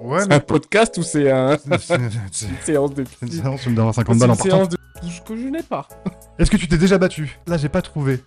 [0.00, 0.34] Ouais, C'est mais.
[0.36, 1.56] un podcast ou c'est un...
[1.56, 4.50] Une séance de c'est une séance, tu me donneras C'est 50 balles en partant.
[4.50, 4.76] séance de
[5.26, 5.88] que je n'ai pas.
[6.38, 8.22] Est-ce que tu t'es déjà battu Là, j'ai pas trouvé.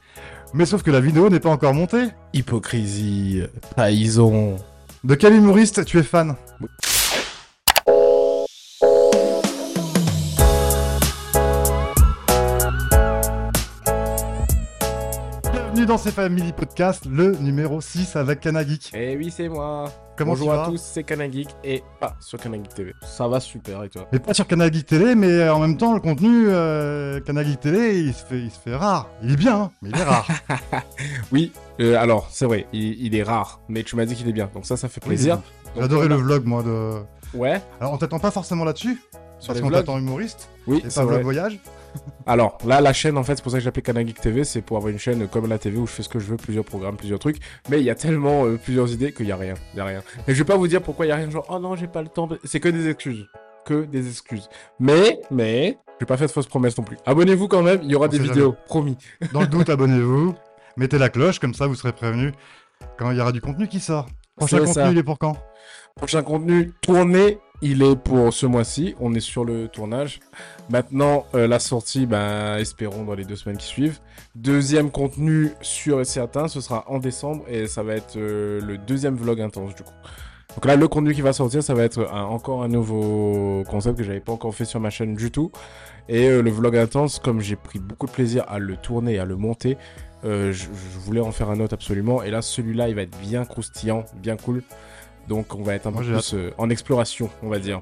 [0.54, 2.06] Mais sauf que la vidéo n'est pas encore montée.
[2.34, 3.44] Hypocrisie,
[3.76, 4.56] trahison.
[5.04, 6.36] De quel humoriste tu es fan?
[6.60, 6.99] Bienvenue
[15.90, 18.92] dans ces Family Podcast, le numéro 6 avec Kanagik.
[18.94, 19.92] Eh oui, c'est moi.
[20.16, 22.94] Comment Bonjour tu à vas tous, c'est Kanagik et pas sur Kanagik TV.
[23.02, 26.00] Ça va super et toi Mais pas sur Kanagik Télé, mais en même temps, le
[26.00, 29.10] contenu euh, Kanagik Télé, il se, fait, il se fait rare.
[29.24, 30.28] Il est bien, hein, mais il est rare.
[31.32, 34.34] Oui, euh, alors c'est vrai, il, il est rare, mais tu m'as dit qu'il est
[34.34, 35.38] bien, donc ça, ça fait plaisir.
[35.38, 35.44] Donc,
[35.76, 37.00] J'ai adoré le vlog, moi, de...
[37.34, 39.02] Ouais, Alors, on t'attend pas forcément là-dessus,
[39.40, 41.24] sur parce qu'on t'attend humoriste, Oui, c'est pas vlog vrai.
[41.24, 41.60] voyage.
[42.26, 44.62] Alors là, la chaîne, en fait, c'est pour ça que j'ai appelé Kanagik TV, c'est
[44.62, 46.66] pour avoir une chaîne comme la TV où je fais ce que je veux, plusieurs
[46.66, 47.38] programmes, plusieurs trucs.
[47.70, 49.86] Mais il y a tellement euh, plusieurs idées qu'il y a rien, il y a
[49.86, 50.04] rien.
[50.28, 51.88] Et je vais pas vous dire pourquoi il y a rien, genre oh non, j'ai
[51.88, 52.30] pas le temps.
[52.44, 53.26] C'est que des excuses,
[53.66, 54.48] que des excuses.
[54.80, 56.98] Mais, mais, je vais pas faire de fausses promesses non plus.
[57.06, 58.98] Abonnez-vous quand même, il y aura On des vidéos, promis.
[59.34, 60.36] Dans le doute, abonnez-vous,
[60.78, 62.34] mettez la cloche, comme ça vous serez prévenus
[62.98, 64.08] quand il y aura du contenu qui sort.
[64.36, 64.92] Prochain contenu, ça.
[64.92, 65.36] il est pour quand?
[65.96, 68.96] Prochain contenu tourné, il est pour ce mois-ci.
[69.00, 70.20] On est sur le tournage.
[70.70, 74.00] Maintenant, euh, la sortie, ben, espérons dans les deux semaines qui suivent.
[74.36, 78.78] Deuxième contenu sûr et certain, ce sera en décembre et ça va être euh, le
[78.78, 79.94] deuxième vlog intense du coup.
[80.56, 83.98] Donc là, le contenu qui va sortir, ça va être un- encore un nouveau concept
[83.98, 85.52] que j'avais pas encore fait sur ma chaîne du tout.
[86.08, 89.20] Et euh, le vlog intense, comme j'ai pris beaucoup de plaisir à le tourner et
[89.20, 89.78] à le monter,
[90.26, 92.24] euh, je, je voulais en faire un autre absolument.
[92.24, 94.64] Et là, celui-là, il va être bien croustillant, bien cool.
[95.30, 97.82] Donc on va être un Moi, peu plus euh, en exploration, on va dire.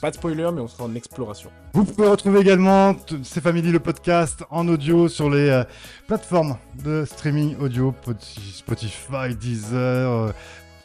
[0.00, 1.50] Pas de spoiler, mais on sera en exploration.
[1.74, 5.64] Vous pouvez retrouver également C'est Family le podcast en audio sur les euh,
[6.08, 10.32] plateformes de streaming audio, Poti- Spotify, Deezer, euh,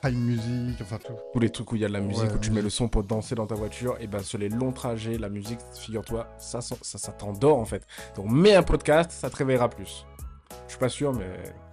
[0.01, 1.13] Prime Music, enfin tout.
[1.33, 2.69] Tous les trucs où il y a de la musique, Ouais, où tu mets le
[2.69, 6.27] son pour danser dans ta voiture, et ben sur les longs trajets, la musique, figure-toi,
[6.37, 7.85] ça, ça, ça, ça t'endort en fait.
[8.15, 10.05] Donc mets un podcast, ça te réveillera plus.
[10.67, 11.25] Je suis pas sûr, mais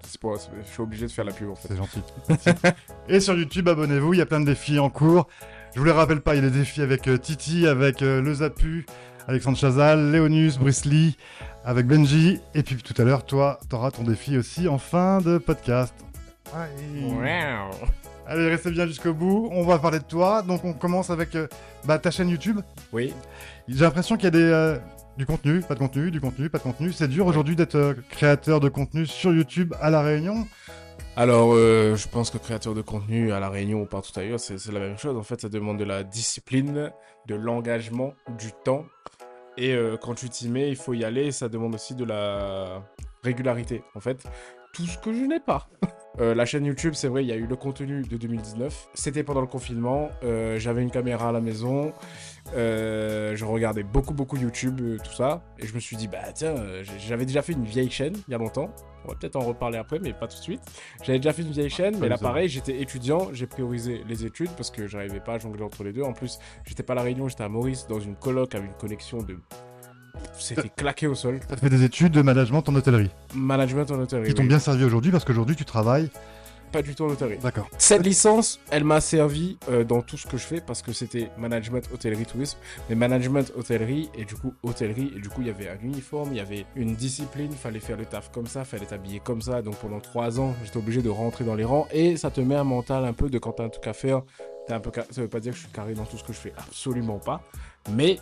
[0.09, 1.69] c'est pour- c'est- je suis obligé de faire la pub en fait.
[1.69, 2.01] C'est gentil.
[3.09, 5.27] Et sur YouTube, abonnez-vous, il y a plein de défis en cours.
[5.75, 8.23] Je vous les rappelle pas, il y a des défis avec euh, Titi, avec euh,
[8.23, 8.87] Le Zapu,
[9.29, 11.17] Alexandre Chazal, Léonus, Bruce Lee,
[11.65, 12.41] avec Benji.
[12.55, 15.95] Et puis tout à l'heure, toi, t'auras ton défi aussi en fin de podcast.
[16.55, 17.57] Ouais.
[18.29, 19.49] Allez, restez bien jusqu'au bout.
[19.53, 20.43] On va parler de toi.
[20.43, 21.47] Donc, on commence avec euh,
[21.85, 22.61] bah, ta chaîne YouTube.
[22.93, 23.13] Oui,
[23.69, 24.79] J'ai l'impression qu'il y a des,
[25.17, 26.93] du contenu, pas de contenu, du contenu, pas de contenu.
[26.93, 30.47] C'est dur aujourd'hui d'être euh, créateur de contenu sur YouTube à La Réunion.
[31.17, 34.65] Alors, euh, je pense que créateur de contenu à La Réunion ou partout ailleurs, c'est
[34.71, 35.17] la même chose.
[35.17, 36.93] En fait, ça demande de la discipline,
[37.27, 38.85] de l'engagement, du temps.
[39.57, 41.33] Et euh, quand tu t'y mets, il faut y aller.
[41.33, 42.83] Ça demande aussi de la
[43.23, 43.83] régularité.
[43.95, 44.23] En fait,
[44.75, 45.69] tout ce que je n'ai pas.
[46.19, 48.89] Euh, la chaîne YouTube, c'est vrai, il y a eu le contenu de 2019.
[48.95, 50.09] C'était pendant le confinement.
[50.25, 51.93] euh, J'avais une caméra à la maison.
[52.57, 55.43] euh, je regardais beaucoup, beaucoup YouTube, tout ça.
[55.59, 56.55] Et je me suis dit, bah tiens,
[57.07, 58.71] j'avais déjà fait une vieille chaîne il y a longtemps.
[59.05, 60.63] On va peut-être en reparler après, mais pas tout de suite.
[61.03, 64.51] J'avais déjà fait une vieille chaîne, mais là pareil, j'étais étudiant, j'ai priorisé les études
[64.57, 66.03] parce que j'arrivais pas à jongler entre les deux.
[66.03, 68.77] En plus, j'étais pas à La Réunion, j'étais à Maurice dans une coloc avec une
[68.77, 69.39] connexion de.
[70.39, 71.41] C'était claqué au sol.
[71.47, 74.29] Tu as fait des études de management en hôtellerie Management en hôtellerie.
[74.29, 74.49] qui t'ont oui.
[74.49, 76.11] bien servi aujourd'hui parce qu'aujourd'hui tu travailles.
[76.73, 77.39] Pas du tout en hôtellerie.
[77.39, 77.69] D'accord.
[77.79, 81.31] Cette licence, elle m'a servi euh, dans tout ce que je fais parce que c'était
[81.39, 82.59] management, hôtellerie, tourisme.
[82.91, 85.13] Mais management, hôtellerie et du coup hôtellerie.
[85.17, 87.97] Et du coup, il y avait un uniforme, il y avait une discipline, fallait faire
[87.97, 89.63] le taf comme ça, fallait t'habiller comme ça.
[89.63, 92.57] Donc pendant trois ans, j'étais obligé de rentrer dans les rangs et ça te met
[92.57, 94.23] un mental un peu de quand t'as un truc à faire.
[94.67, 96.33] T'es un peu Ça veut pas dire que je suis carré dans tout ce que
[96.33, 97.43] je fais, absolument pas.
[97.93, 98.19] Mais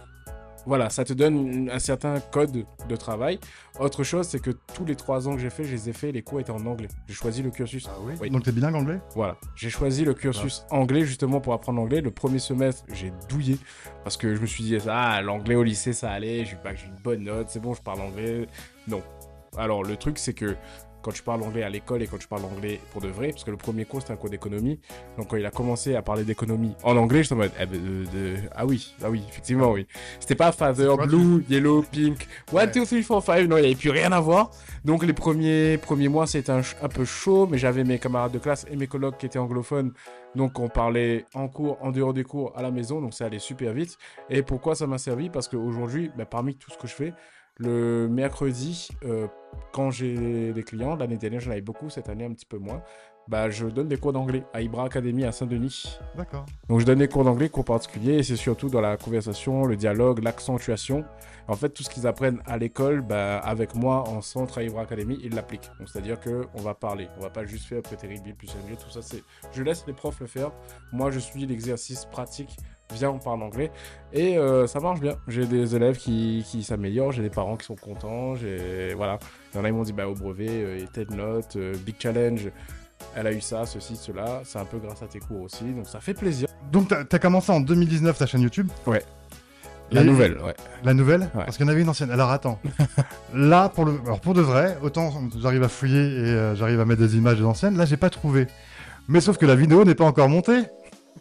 [0.67, 3.39] voilà, ça te donne un certain code de travail.
[3.79, 6.13] Autre chose, c'est que tous les trois ans que j'ai fait, je les ai fait,
[6.13, 6.89] les cours étaient en anglais.
[7.09, 7.89] J'ai choisi le cursus
[8.21, 8.31] Oui.
[8.31, 12.01] Donc t'es bilingue anglais voilà, j'ai choisi le cursus anglais justement pour apprendre l'anglais.
[12.01, 13.59] Le premier semestre, j'ai douillé
[14.03, 17.25] parce que je me suis dit, ah, l'anglais au lycée, ça allait, j'ai une bonne
[17.25, 18.47] note, c'est bon, je parle anglais.
[18.89, 19.03] Non.
[19.57, 20.57] Alors, le truc, c'est que
[21.05, 23.45] quand tu parles anglais à l'école et quand tu parles anglais pour de vrai, parce
[23.45, 24.81] que le premier cours, c'était un cours d'économie.
[25.19, 27.81] Donc, quand il a commencé à parler d'économie en anglais, j'étais en mode, eh ben,
[27.81, 29.87] de- de- ah oui, ah oui, effectivement, oui.
[30.19, 32.67] C'était pas Father, quoi, Blue, Yellow, Pink, 1, Ouais.
[32.67, 34.51] 2, 3, 4, 5, non, il n'y avait plus rien à voir.
[34.85, 38.67] Donc les premiers, premiers mois, c'était un, peu chaud, mais j'avais mes camarades de classe
[38.71, 39.93] et mes colocs qui étaient anglophones.
[40.35, 43.39] Donc on parlait en cours, en dehors des cours, à la maison, donc ça allait
[43.39, 43.99] super vite.
[44.31, 45.31] Et pourquoi ça m'a servi?
[45.31, 47.13] Parce qu'aujourd'hui, bah, parmi tout ce que je fais,
[47.59, 49.27] le mercredi, euh,
[49.73, 52.83] quand j'ai des clients, l'année dernière j'en avais beaucoup, cette année un petit peu moins.
[53.29, 55.99] bah, je donne des cours d'anglais à Ibra Academy à Saint-Denis.
[56.17, 56.45] D'accord.
[56.69, 59.77] Donc je donne des cours d'anglais, cours particuliers, et c'est surtout dans la conversation, le
[59.77, 61.05] dialogue, l'accentuation.
[61.49, 64.83] En fait, tout ce qu'ils apprennent à l'école, bah, avec moi en centre à Ibra
[64.83, 65.71] Academy, ils l'appliquent.
[65.79, 68.91] Donc c'est-à-dire que on va parler, on va pas juste faire prétérible plus anglais, tout
[68.91, 69.01] ça.
[69.03, 69.23] C'est,
[69.53, 70.53] je laisse les profs le faire.
[70.93, 72.57] Moi, je suis l'exercice pratique.
[72.93, 73.71] Viens, on parle anglais.
[74.13, 75.17] Et euh, ça marche bien.
[75.27, 78.35] J'ai des élèves qui, qui s'améliorent, j'ai des parents qui sont contents.
[78.35, 78.95] J'ai...
[78.95, 79.19] Voilà.
[79.53, 82.51] Il y en a, ils m'ont dit, bah, au brevet, euh, Note, euh, Big Challenge,
[83.17, 84.43] elle a eu ça, ceci, cela.
[84.45, 85.65] C'est un peu grâce à tes cours aussi.
[85.65, 86.49] Donc ça fait plaisir.
[86.71, 88.69] Donc, t'as as commencé en 2019 ta chaîne YouTube
[89.91, 90.55] La Et- nouvelle, ouais.
[90.85, 91.45] La nouvelle Ouais.
[91.45, 92.11] Parce qu'il y en avait une ancienne.
[92.11, 92.59] Alors attends.
[93.35, 93.99] là, pour, le...
[94.05, 95.11] Alors, pour de vrai, autant
[95.41, 98.47] j'arrive à fouiller et euh, j'arrive à mettre des images anciennes, là, j'ai pas trouvé.
[99.09, 100.63] Mais sauf que la vidéo n'est pas encore montée.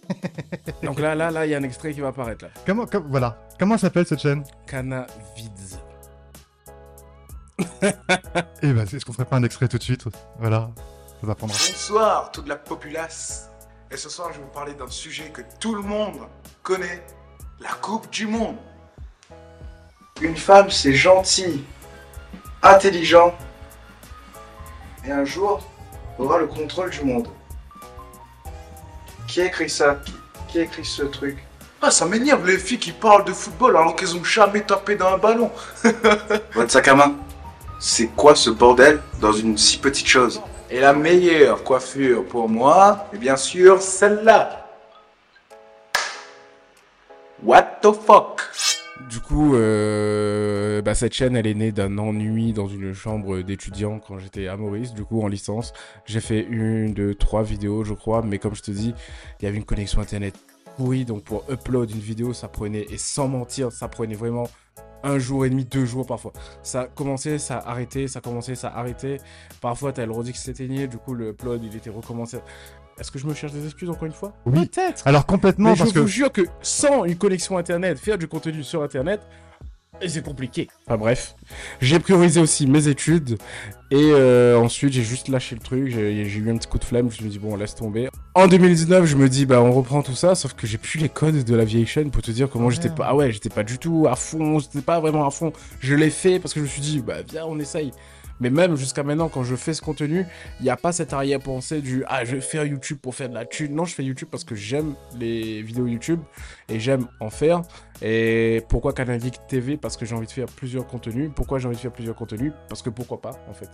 [0.84, 2.52] Donc là, là, là, il y a un extrait qui va apparaître là.
[2.66, 3.38] Comment, com- voilà.
[3.60, 4.44] Comment s'appelle cette chaîne?
[4.68, 5.78] Canavids.
[7.82, 10.06] Eh ben, est-ce qu'on ferait pas un extrait tout de suite
[10.40, 10.70] Voilà.
[11.22, 11.54] Ça va prendre.
[11.54, 13.50] Bonsoir toute la populace.
[13.92, 16.18] Et ce soir, je vais vous parler d'un sujet que tout le monde
[16.64, 17.04] connaît,
[17.60, 18.56] la Coupe du Monde.
[20.22, 21.64] Une femme, c'est gentil,
[22.62, 23.34] intelligent,
[25.06, 25.64] et un jour,
[26.18, 27.28] aura le contrôle du monde.
[29.34, 29.98] Qui a écrit ça?
[30.48, 31.40] Qui, a écrit ce truc?
[31.82, 35.08] Ah, ça m'énerve les filles qui parlent de football alors qu'elles ont jamais tapé dans
[35.08, 35.50] un ballon.
[36.54, 37.16] Votre sac à main,
[37.80, 40.40] c'est quoi ce bordel dans une si petite chose?
[40.70, 44.68] Et la meilleure coiffure pour moi, est bien sûr celle-là.
[47.42, 48.33] What the fuck?
[49.14, 54.00] Du coup, euh, bah, cette chaîne, elle est née d'un ennui dans une chambre d'étudiant
[54.00, 55.72] quand j'étais à Maurice, du coup, en licence.
[56.08, 58.96] J'ai fait une, deux, trois vidéos, je crois, mais comme je te dis,
[59.40, 60.34] il y avait une connexion internet
[60.78, 64.50] pourrie, donc pour upload une vidéo, ça prenait, et sans mentir, ça prenait vraiment
[65.04, 66.34] un jour et demi, deux jours parfois.
[66.64, 69.20] Ça commençait, ça arrêtait, ça commençait, ça arrêtait.
[69.62, 72.40] Parfois, t'as le redis qui s'éteignait, du coup, le upload, il était recommencé.
[73.04, 74.66] Est-ce que je me cherche des excuses encore une fois Oui.
[74.66, 78.18] Peut-être Alors complètement, mais parce je que vous jure que sans une connexion internet, faire
[78.18, 79.20] du contenu sur internet,
[80.02, 80.70] et c'est compliqué.
[80.88, 81.36] Enfin bref,
[81.82, 83.38] j'ai priorisé aussi mes études
[83.92, 85.90] et euh, ensuite j'ai juste lâché le truc.
[85.90, 87.12] J'ai eu un petit coup de flemme.
[87.12, 88.08] Je me dis bon, laisse tomber.
[88.36, 91.10] En 2019, je me dis bah on reprend tout ça, sauf que j'ai plus les
[91.10, 93.08] codes de la vieille chaîne pour te dire comment j'étais pas.
[93.10, 94.60] Ah ouais, j'étais pas du tout à fond.
[94.60, 95.52] J'étais pas vraiment à fond.
[95.82, 97.92] Je l'ai fait parce que je me suis dit bah viens on essaye.
[98.44, 100.26] Mais même jusqu'à maintenant, quand je fais ce contenu,
[100.60, 103.34] il n'y a pas cette arrière-pensée du Ah, je vais faire YouTube pour faire de
[103.34, 103.74] la thune.
[103.74, 106.20] Non, je fais YouTube parce que j'aime les vidéos YouTube
[106.68, 107.62] et j'aime en faire.
[108.02, 111.32] Et pourquoi Canadic TV Parce que j'ai envie de faire plusieurs contenus.
[111.34, 112.52] Pourquoi j'ai envie de faire plusieurs contenus?
[112.68, 113.70] Parce que pourquoi pas, en fait.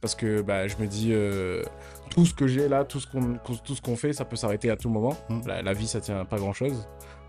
[0.00, 1.64] Parce que bah, je me dis, euh,
[2.08, 3.40] tout ce que j'ai là, tout ce qu'on
[3.82, 5.16] qu'on fait, ça peut s'arrêter à tout moment.
[5.30, 5.40] Mm.
[5.48, 6.86] La, la vie, ça tient à pas grand-chose.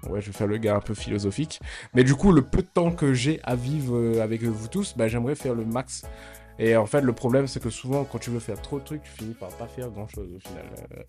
[0.10, 1.60] Ouais, je vais faire le gars un peu philosophique.
[1.96, 4.96] Mais du coup, le peu de temps que j'ai à vivre euh, avec vous tous,
[4.96, 6.04] bah, j'aimerais faire le max.
[6.60, 9.04] Et en fait, le problème, c'est que souvent, quand tu veux faire trop de trucs,
[9.04, 10.66] tu finis par pas faire grand-chose au final.
[10.98, 11.02] Euh,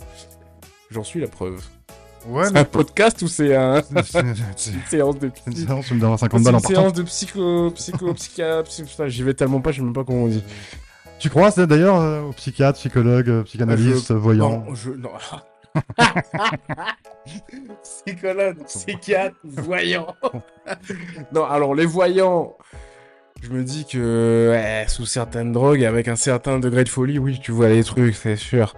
[0.91, 1.62] J'en suis la preuve.
[2.29, 3.82] ouais, C'est mais un podcast ou c'est un...
[3.91, 4.35] une
[4.88, 6.81] séance de une séance, me donnes 50 c'est balles en partant.
[6.81, 10.05] séance de psycho, psycho, psychiatre, psy- putain, j'y vais tellement pas, je sais même pas
[10.05, 10.43] comment on dit.
[11.20, 15.11] Tu crois c'est d'ailleurs euh, aux psychiatres, psychologues, euh, psychanalystes, Je- voyants Non, je, non.
[17.82, 20.14] Psychologue, psychiatre, voyant.
[21.32, 22.56] non, alors les voyants,
[23.44, 24.56] je me dis que
[24.88, 28.37] sous certaines drogues, avec un certain degré de folie, oui, tu vois les trucs, c'est
[28.37, 28.75] sûr.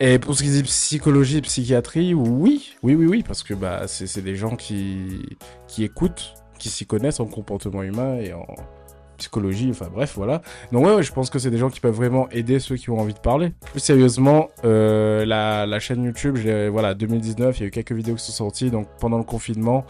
[0.00, 4.22] Et pour ce qui dit psychologie psychiatrie, oui, oui, oui, oui, parce que bah, c'est
[4.22, 5.36] des gens qui,
[5.68, 8.46] qui écoutent, qui s'y connaissent en comportement humain et en
[9.16, 10.42] psychologie, enfin bref, voilà.
[10.72, 12.90] Donc ouais, ouais, je pense que c'est des gens qui peuvent vraiment aider ceux qui
[12.90, 13.52] ont envie de parler.
[13.70, 16.36] Plus sérieusement, euh, la, la chaîne YouTube,
[16.70, 19.84] voilà, 2019, il y a eu quelques vidéos qui sont sorties, donc pendant le confinement,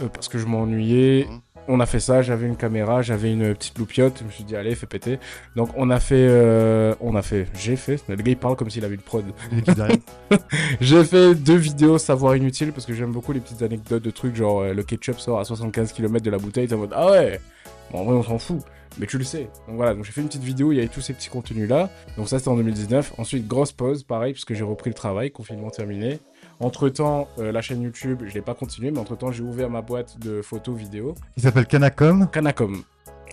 [0.00, 1.40] euh, parce que je m'ennuyais, Mhm.
[1.68, 4.56] On a fait ça, j'avais une caméra, j'avais une petite loupiote, je me suis dit
[4.56, 5.18] allez, fais péter.
[5.56, 8.70] Donc on a fait, euh, on a fait, j'ai fait, le gars il parle comme
[8.70, 9.24] s'il avait une prod.
[10.80, 14.34] J'ai fait deux vidéos savoir inutile parce que j'aime beaucoup les petites anecdotes de trucs
[14.34, 17.10] genre euh, le ketchup sort à 75 km de la bouteille, t'es en mode ah
[17.10, 17.40] ouais,
[17.90, 18.60] bon, en vrai on s'en fout,
[18.98, 19.48] mais tu le sais.
[19.68, 21.68] Donc voilà, donc j'ai fait une petite vidéo, il y avait tous ces petits contenus
[21.68, 21.90] là.
[22.16, 23.14] Donc ça c'était en 2019.
[23.18, 26.18] Ensuite grosse pause, pareil, parce que j'ai repris le travail, confinement terminé.
[26.60, 29.82] Entre temps, la chaîne YouTube, je l'ai pas continué, mais entre temps j'ai ouvert ma
[29.82, 32.28] boîte de photos vidéo, Qui s'appelle Canacom.
[32.30, 32.82] Canacom.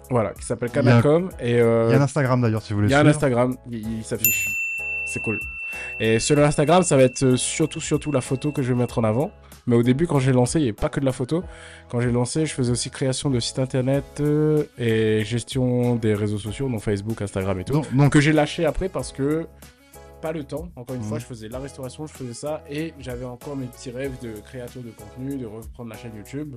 [0.09, 2.61] Voilà, qui s'appelle Il y a- Canacom et euh, Il y a un Instagram d'ailleurs
[2.63, 3.05] si vous voulez il y a un.
[3.05, 4.47] Instagram, il, il s'affiche.
[5.05, 5.39] C'est cool.
[5.99, 8.79] Et sur le Instagram, ça va être euh, surtout, surtout la photo que je vais
[8.79, 9.31] mettre en avant.
[9.67, 11.43] Mais au début, quand j'ai lancé, il n'y avait pas que de la photo.
[11.89, 16.39] Quand j'ai lancé, je faisais aussi création de site internet euh, et gestion des réseaux
[16.39, 17.73] sociaux, donc Facebook, Instagram et tout.
[17.73, 19.45] Donc, donc, Que j'ai lâché après parce que
[20.21, 20.69] pas le temps.
[20.75, 23.91] Encore une fois, je faisais la restauration, je faisais ça, et j'avais encore mes petits
[23.91, 26.55] rêves de créateur de contenu, de reprendre la chaîne YouTube.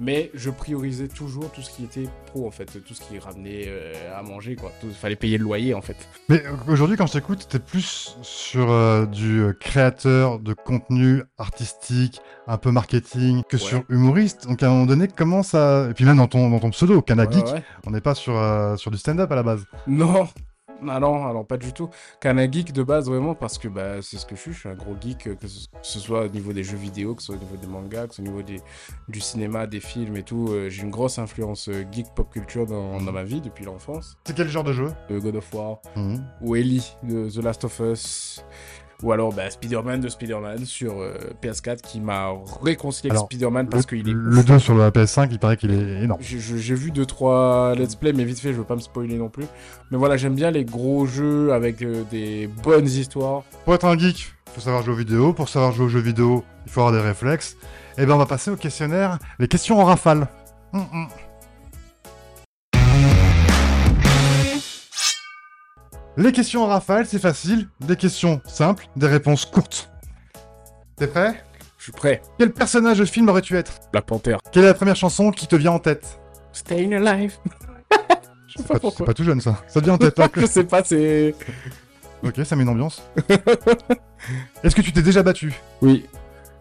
[0.00, 3.64] Mais je priorisais toujours tout ce qui était pro, en fait, tout ce qui ramenait
[3.66, 4.70] euh, à manger, quoi.
[4.82, 5.96] Il fallait payer le loyer, en fait.
[6.28, 12.20] Mais euh, aujourd'hui, quand je t'écoute, t'es plus sur euh, du créateur de contenu artistique,
[12.46, 13.62] un peu marketing, que Ouais.
[13.62, 14.46] sur humoriste.
[14.46, 15.88] Donc à un moment donné, comment ça...
[15.90, 18.76] Et puis même dans ton, dans ton pseudo, Kana Ouais, on n'est pas sur, euh,
[18.76, 19.64] sur du stand-up à la base.
[19.86, 20.28] Non,
[20.82, 21.88] non, non, alors pas du tout.
[22.20, 24.52] Qu'un geek de base, vraiment, parce que bah, c'est ce que je suis.
[24.52, 26.76] Je suis un gros geek, euh, que ce, que ce soit au niveau des jeux
[26.76, 28.60] vidéo, que ce soit au niveau des mangas, que ce soit au niveau des,
[29.08, 30.48] du cinéma, des films et tout.
[30.50, 34.16] Euh, J'ai une grosse influence euh, geek pop culture dans, dans ma vie depuis l'enfance.
[34.24, 34.92] C'est quel genre de jeu?
[35.10, 36.24] Euh, God of War, Mhm.
[36.42, 38.44] ou Ellie de The Last of Us.
[39.02, 42.30] Ou alors bah, Spider-Man de Spider-Man sur euh, PS4 qui m'a
[42.62, 46.02] réconcilié avec Spider-Man parce qu'il est Le 2 sur la PS5, il paraît qu'il est
[46.04, 46.20] énorme.
[46.22, 49.44] j'ai- vu 2-3 let's play, mais vite fait, je veux pas me spoiler non plus.
[49.90, 53.42] Mais voilà, j'aime bien les gros jeux avec euh, des bonnes histoires.
[53.64, 55.32] Pour être un geek, faut savoir jouer aux vidéos.
[55.32, 57.56] Pour savoir jouer aux jeux vidéo, il faut avoir des réflexes.
[57.98, 59.18] Et ben on va passer au questionnaire.
[59.38, 60.26] Les questions en rafale.
[60.72, 61.06] Hum, hum.
[66.16, 67.68] Les questions en rafale, c'est facile.
[67.80, 69.90] Des questions simples, des réponses courtes.
[70.96, 71.42] T'es prêt?
[71.78, 72.22] Je suis prêt.
[72.38, 73.80] Quel personnage de film aurais-tu être?
[73.92, 74.36] Black Panther.
[74.52, 76.20] Quelle est la première chanson qui te vient en tête?
[76.52, 77.34] Staying alive.
[78.46, 79.06] je sais pas c'est pourquoi.
[79.06, 79.60] pas tout jeune ça.
[79.66, 81.34] Ça te vient en tête là je sais pas, c'est.
[82.22, 83.02] Ok, ça met une ambiance.
[84.62, 85.52] Est-ce que tu t'es déjà battu?
[85.82, 86.06] Oui,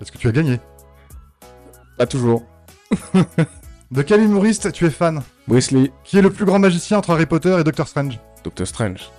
[0.01, 0.59] Est-ce que tu as gagné?
[1.97, 2.43] Pas toujours.
[3.89, 5.21] De quel humoriste tu es fan?
[5.47, 5.89] Bruce Lee.
[6.03, 8.19] Qui est le plus grand magicien entre Harry Potter et Doctor Strange?
[8.43, 9.09] Doctor Strange.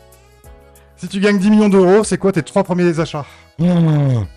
[0.96, 3.26] Si tu gagnes 10 millions d'euros, c'est quoi tes trois premiers achats?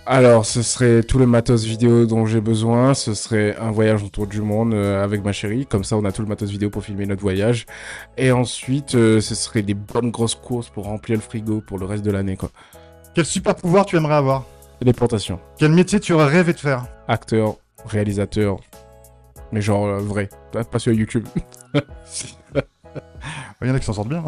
[0.06, 2.94] Alors, ce serait tout le matos vidéo dont j'ai besoin.
[2.94, 5.66] Ce serait un voyage autour du monde euh, avec ma chérie.
[5.66, 7.66] Comme ça, on a tout le matos vidéo pour filmer notre voyage.
[8.18, 11.86] Et ensuite, euh, ce serait des bonnes grosses courses pour remplir le frigo pour le
[11.86, 12.50] reste de l'année, quoi.
[13.14, 14.44] Quel super pouvoir tu aimerais avoir?
[14.80, 15.40] Téléportation.
[15.58, 16.86] Quel métier tu aurais rêvé de faire?
[17.08, 18.58] Acteur, réalisateur.
[19.52, 20.30] Mais genre euh, vrai.
[20.52, 21.26] Pas pas sur YouTube.
[23.62, 24.24] Il y en a qui s'en sortent bien.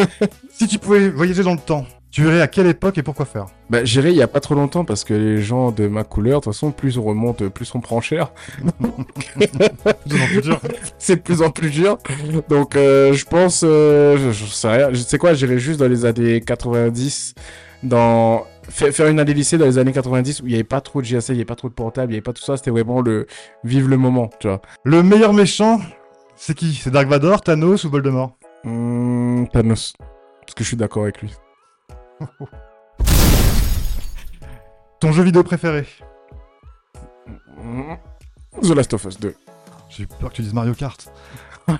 [0.50, 3.46] si tu pouvais voyager dans le temps, tu irais à quelle époque et pourquoi faire?
[3.70, 6.40] Bah, j'irai il y a pas trop longtemps parce que les gens de ma couleur,
[6.40, 8.30] de toute façon, plus on remonte, plus on prend cher.
[10.98, 11.98] C'est de plus en plus dur.
[12.48, 14.88] Donc, euh, je pense, euh, je, je sais rien.
[14.92, 17.34] Je sais quoi, j'irai juste dans les années 90,
[17.82, 20.80] dans fa- faire une année lycée dans les années 90 où il y avait pas
[20.80, 22.42] trop de GSL, il y avait pas trop de portable, il y avait pas tout
[22.44, 22.56] ça.
[22.56, 23.26] C'était vraiment le
[23.64, 24.60] vivre le moment, tu vois.
[24.84, 25.80] Le meilleur méchant,
[26.36, 26.74] c'est qui?
[26.74, 28.36] C'est Dark Vador, Thanos ou Voldemort?
[28.64, 29.94] Hum, Thanos,
[30.40, 31.32] parce que je suis d'accord avec lui.
[35.00, 35.86] Ton jeu vidéo préféré?
[37.58, 37.96] Hum,
[38.62, 39.34] The Last of Us 2.
[39.90, 41.12] J'ai eu peur que tu dises Mario Kart.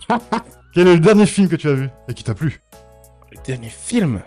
[0.74, 2.60] Quel est le dernier film que tu as vu et qui t'a plu?
[3.32, 4.20] Le dernier film?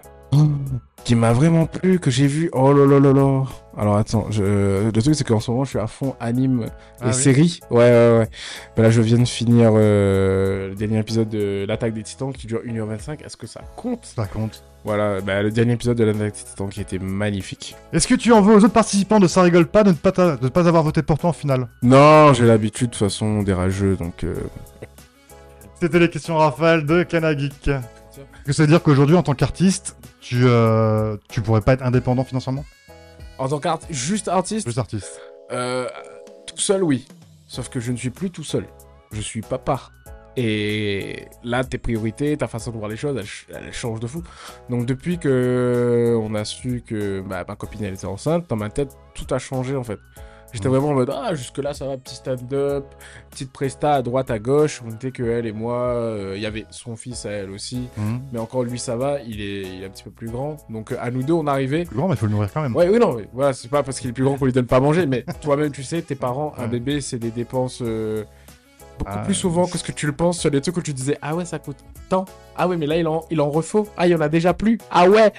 [1.04, 2.50] Qui m'a vraiment plu, que j'ai vu.
[2.54, 3.44] Oh là là là là.
[3.78, 4.90] Alors attends, je...
[4.92, 6.68] le truc c'est qu'en ce moment je suis à fond anime et
[7.02, 7.14] Ah oui.
[7.14, 7.60] séries.
[7.70, 8.28] Ouais, ouais, ouais.
[8.76, 12.48] Ben là je viens de finir euh, le dernier épisode de L'attaque des titans qui
[12.48, 13.24] dure 1h25.
[13.24, 14.06] Est-ce que ça compte?
[14.16, 14.64] Ça compte.
[14.84, 17.76] Voilà, ben, le dernier épisode de L'attaque des titans qui était magnifique.
[17.94, 20.12] Est-ce que tu en veux aux autres participants de Ça rigole pas de ne pas,
[20.12, 21.68] de ne pas avoir voté pour toi en finale?
[21.84, 24.24] Non, j'ai l'habitude de toute façon des rageux donc.
[24.24, 24.34] euh,
[25.80, 27.70] C'était les questions rafales de Canageek.
[28.46, 29.96] Que ça veut dire qu'aujourd'hui, en tant qu'artiste,
[30.28, 32.66] tu, euh, tu pourrais pas être indépendant financièrement
[33.38, 35.22] En tant qu'artiste, juste artiste, Plus artiste.
[35.52, 35.88] Euh,
[36.46, 37.08] tout seul, oui.
[37.48, 38.66] Sauf que je ne suis plus tout seul.
[39.12, 39.80] Je suis papa.
[40.36, 44.06] Et là, tes priorités, ta façon de voir les choses, elle, ch- elle change de
[44.08, 44.22] fou.
[44.70, 48.70] Donc depuis que on a su que bah, ma copine elle était enceinte, dans ma
[48.70, 49.98] tête, tout a changé en fait.
[50.54, 52.86] J'étais vraiment en mode ah jusque là ça va petit stand-up,
[53.30, 54.82] petite presta à droite à gauche.
[54.88, 55.76] On était que elle et moi.
[55.78, 58.22] euh, Il y avait son fils à elle aussi, Mhm.
[58.32, 59.20] mais encore lui ça va.
[59.28, 60.58] Il est, il est un petit peu plus grand.
[60.70, 61.84] Donc euh, à nous deux on arrivait.
[61.86, 62.76] Plus grand, mais il faut le nourrir quand même.
[62.76, 64.66] Ouais, oui, non, mais voilà, c'est pas parce qu'il est plus grand qu'on lui donne
[64.68, 68.24] pas à manger, mais toi-même, tu sais, tes parents, un bébé, c'est des dépenses euh,
[68.98, 70.94] beaucoup Ah, plus souvent que ce que tu le penses sur des trucs où tu
[70.94, 71.78] disais, ah ouais, ça coûte
[72.10, 72.26] tant.
[72.56, 73.88] Ah ouais, mais là, il en, il en refaut.
[73.98, 74.80] Ah, il y en a déjà plus.
[74.90, 75.32] Ah ouais.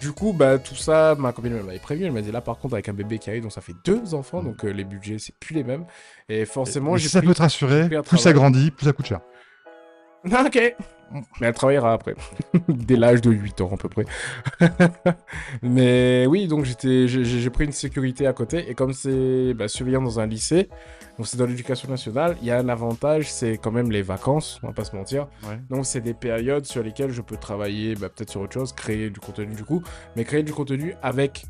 [0.00, 2.06] Du coup, bah, tout ça, ma copine m'avait prévenu.
[2.06, 4.14] Elle m'a dit, là, par contre, avec un bébé qui arrive, donc ça fait deux
[4.14, 5.84] enfants, donc euh, les budgets, c'est plus les mêmes.
[6.28, 9.06] Et forcément, j'ai si ça pris- peut te rassurer, plus ça grandit, plus ça coûte
[9.06, 9.20] cher.
[10.32, 10.74] Ah, ok.
[11.40, 12.14] Mais elle travaillera après.
[12.68, 14.04] Dès l'âge de 8 ans, à peu près.
[15.62, 18.68] Mais oui, donc j'ai- pris une sécurité à côté.
[18.70, 20.68] Et comme c'est bah, surveillant dans un lycée,
[21.16, 24.60] donc c'est dans l'éducation nationale, il y a un avantage, c'est quand même les vacances,
[24.62, 25.28] on va pas se mentir.
[25.48, 25.58] Ouais.
[25.70, 29.08] Donc c'est des périodes sur lesquelles je peux travailler bah, peut-être sur autre chose, créer
[29.08, 29.82] du contenu du coup,
[30.14, 31.46] mais créer du contenu avec...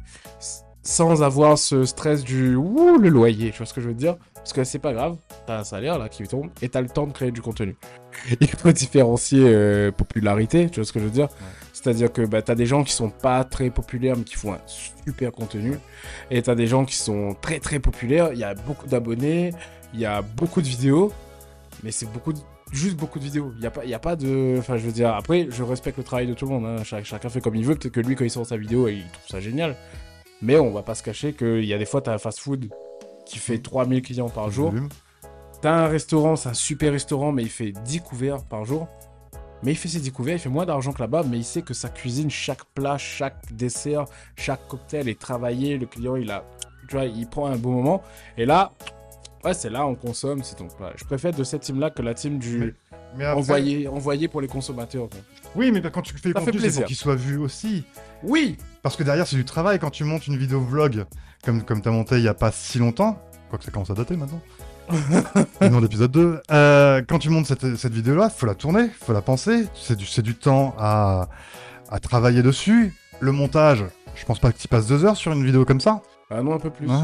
[0.82, 4.16] sans avoir ce stress du ouh, le loyer, tu vois ce que je veux dire?
[4.48, 7.06] Parce que c'est pas grave, t'as un salaire là qui tombe et t'as le temps
[7.06, 7.76] de créer du contenu.
[8.40, 11.28] Il faut différencier euh, popularité, tu vois ce que je veux dire?
[11.74, 14.60] C'est-à-dire que bah, t'as des gens qui sont pas très populaires mais qui font un
[14.66, 15.74] super contenu
[16.30, 19.50] et t'as des gens qui sont très très populaires, il y a beaucoup d'abonnés,
[19.92, 21.12] il y a beaucoup de vidéos,
[21.84, 22.38] mais c'est beaucoup de
[22.72, 23.52] juste beaucoup de vidéos.
[23.56, 24.56] Il n'y a, pas- y a pas de.
[24.58, 26.64] Enfin, je veux dire, après, je respecte le travail de tout le monde.
[26.64, 26.84] hein.
[26.84, 27.74] Cha- chacun fait comme il veut.
[27.74, 29.76] Peut-être que lui, quand il sort sa vidéo, il trouve ça génial.
[30.40, 32.70] Mais on va pas se cacher qu'il y a des fois, tu as un fast-food
[33.28, 34.72] qui fait 3000 clients par jour.
[35.60, 38.86] T'as un restaurant, c'est un super restaurant, mais il fait 10 couverts par jour.
[39.64, 41.62] Mais il fait ses 10 couverts, il fait moins d'argent que là-bas, mais il sait
[41.62, 44.04] que sa cuisine, chaque plat, chaque dessert,
[44.36, 45.76] chaque cocktail est travaillé.
[45.78, 46.44] Le client, il a.
[46.88, 48.02] Tu vois, il prend un bon moment.
[48.36, 48.72] Et là.
[49.44, 50.70] Ouais, c'est là, on consomme, c'est donc.
[50.96, 52.74] Je préfère de cette team-là que la team du
[53.16, 55.08] Mais après- envoyé, envoyé pour les consommateurs.
[55.08, 55.20] quoi.
[55.54, 56.80] Oui, mais quand tu fais le contenu, c'est plaisir.
[56.82, 57.84] pour qu'il soit vu aussi.
[58.24, 58.56] Oui,
[58.88, 59.78] Parce que derrière, c'est du travail.
[59.78, 61.04] Quand tu montes une vidéo vlog,
[61.44, 63.18] comme, comme tu as monté il y a pas si longtemps,
[63.50, 64.40] quoique ça commence à dater maintenant.
[65.60, 66.40] non, l'épisode 2.
[66.50, 69.66] Euh, quand tu montes cette, cette vidéo-là, faut la tourner, faut la penser.
[69.74, 71.28] C'est du, c'est du temps à,
[71.90, 72.94] à travailler dessus.
[73.20, 76.00] Le montage, je pense pas que tu passes deux heures sur une vidéo comme ça.
[76.30, 76.86] ah non, un peu plus.
[76.86, 76.94] Ouais.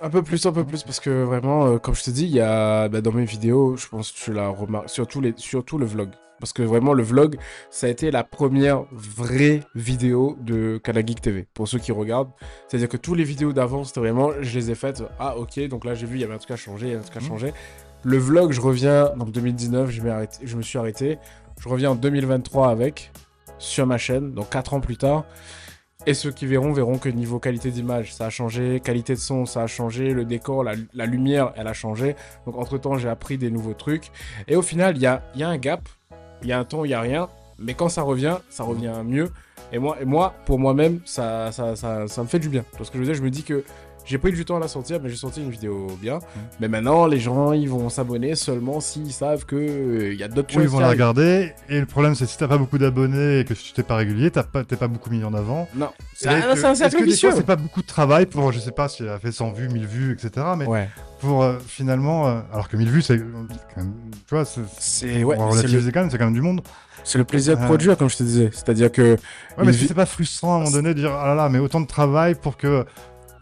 [0.00, 2.32] Un peu plus, un peu plus, parce que vraiment, euh, comme je te dis, il
[2.32, 5.76] y a bah, dans mes vidéos, je pense que tu l'as remarqué, surtout, les, surtout
[5.76, 6.08] le vlog.
[6.40, 7.36] Parce que vraiment, le vlog,
[7.70, 12.30] ça a été la première vraie vidéo de Kalageek TV, pour ceux qui regardent.
[12.68, 15.84] C'est-à-dire que toutes les vidéos d'avant, c'était vraiment, je les ai faites, ah ok, donc
[15.84, 17.16] là j'ai vu, il y avait un truc à changer, il y avait un truc
[17.16, 17.28] à Mhm.
[17.28, 17.52] changer.
[18.02, 21.18] Le vlog, je reviens, donc 2019, je, arrêté, je me suis arrêté.
[21.60, 23.10] Je reviens en 2023 avec,
[23.58, 25.24] sur ma chaîne, donc 4 ans plus tard.
[26.06, 29.46] Et ceux qui verront, verront que niveau qualité d'image, ça a changé, qualité de son,
[29.46, 32.14] ça a changé, le décor, la, la lumière, elle a changé.
[32.44, 34.10] Donc entre-temps, j'ai appris des nouveaux trucs.
[34.48, 35.88] Et au final, il y a, il y a un gap,
[36.44, 37.28] il y a un temps, il y a rien.
[37.58, 39.30] Mais quand ça revient, ça revient mieux.
[39.72, 42.64] Et moi, moi pour moi-même, ça, ça, ça, ça me fait du bien.
[42.76, 43.64] Parce que je veux dire, je me dis que
[44.04, 46.18] j'ai pris du temps à la sortir, mais j'ai sorti une vidéo bien.
[46.60, 50.28] Mais maintenant, les gens, ils vont s'abonner seulement s'ils savent que euh, il y a
[50.28, 50.64] d'autres Oui, choses.
[50.64, 51.52] ils vont qui la regarder.
[51.68, 54.30] Et le problème, c'est si t'as pas beaucoup d'abonnés et que tu t'es pas régulier,
[54.30, 55.68] t'as pas, t'es pas beaucoup mis en avant.
[55.74, 57.30] Non, c'est un, un cercle que vicieux.
[57.34, 59.68] c'est pas beaucoup de travail pour, je sais pas si elle a fait 100 vues,
[59.68, 60.46] 1000 vues, etc.
[60.56, 60.88] Mais Ouais,
[61.20, 63.94] pour euh, finalement, euh, alors que 1000 vues, c'est quand même,
[64.28, 66.60] tu vois, c'est, ouais, le, relativiser quand même, c'est quand même du monde.
[67.04, 68.50] c'est le plaisir de produire, comme je te disais.
[68.52, 71.28] C'est-à-dire que Ouais, mais vie- c'est pas frustrant à un moment donné de dire, ah
[71.28, 72.84] là là, mais autant de travail pour que,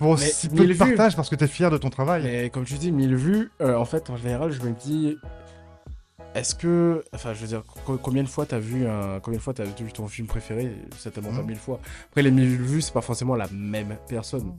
[0.02, 0.78] pour Mais si peu de 1000 vues.
[0.78, 2.22] partage parce que t'es fier de ton travail.
[2.24, 5.16] Mais comme tu dis, 1000 vues, euh, en fait, en général, je me dis,
[6.34, 9.42] est-ce que, enfin, je veux dire, co- combien de fois t'as vu un, combien de
[9.42, 10.72] fois t'as vu ton film préféré?
[10.96, 11.46] Certainement pas Mhm.
[11.48, 11.78] 1000 fois.
[12.08, 14.54] Après, les 1000 vues, c'est pas forcément la même personne.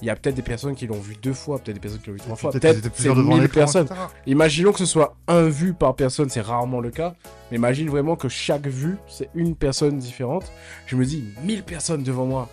[0.00, 2.06] Il y a peut-être des personnes qui l'ont vu deux fois, peut-être des personnes qui
[2.08, 3.84] l'ont vu trois fois, Peut-être étaient c'est plusieurs devant 1000 l'écran, personnes.
[3.86, 4.00] etc.
[4.26, 7.14] Imaginons que ce soit un vu par personne, c'est rarement le cas.
[7.50, 10.50] Mais imagine vraiment que chaque vue, c'est une personne différente.
[10.86, 12.48] Je me dis, 1000 personnes devant moi.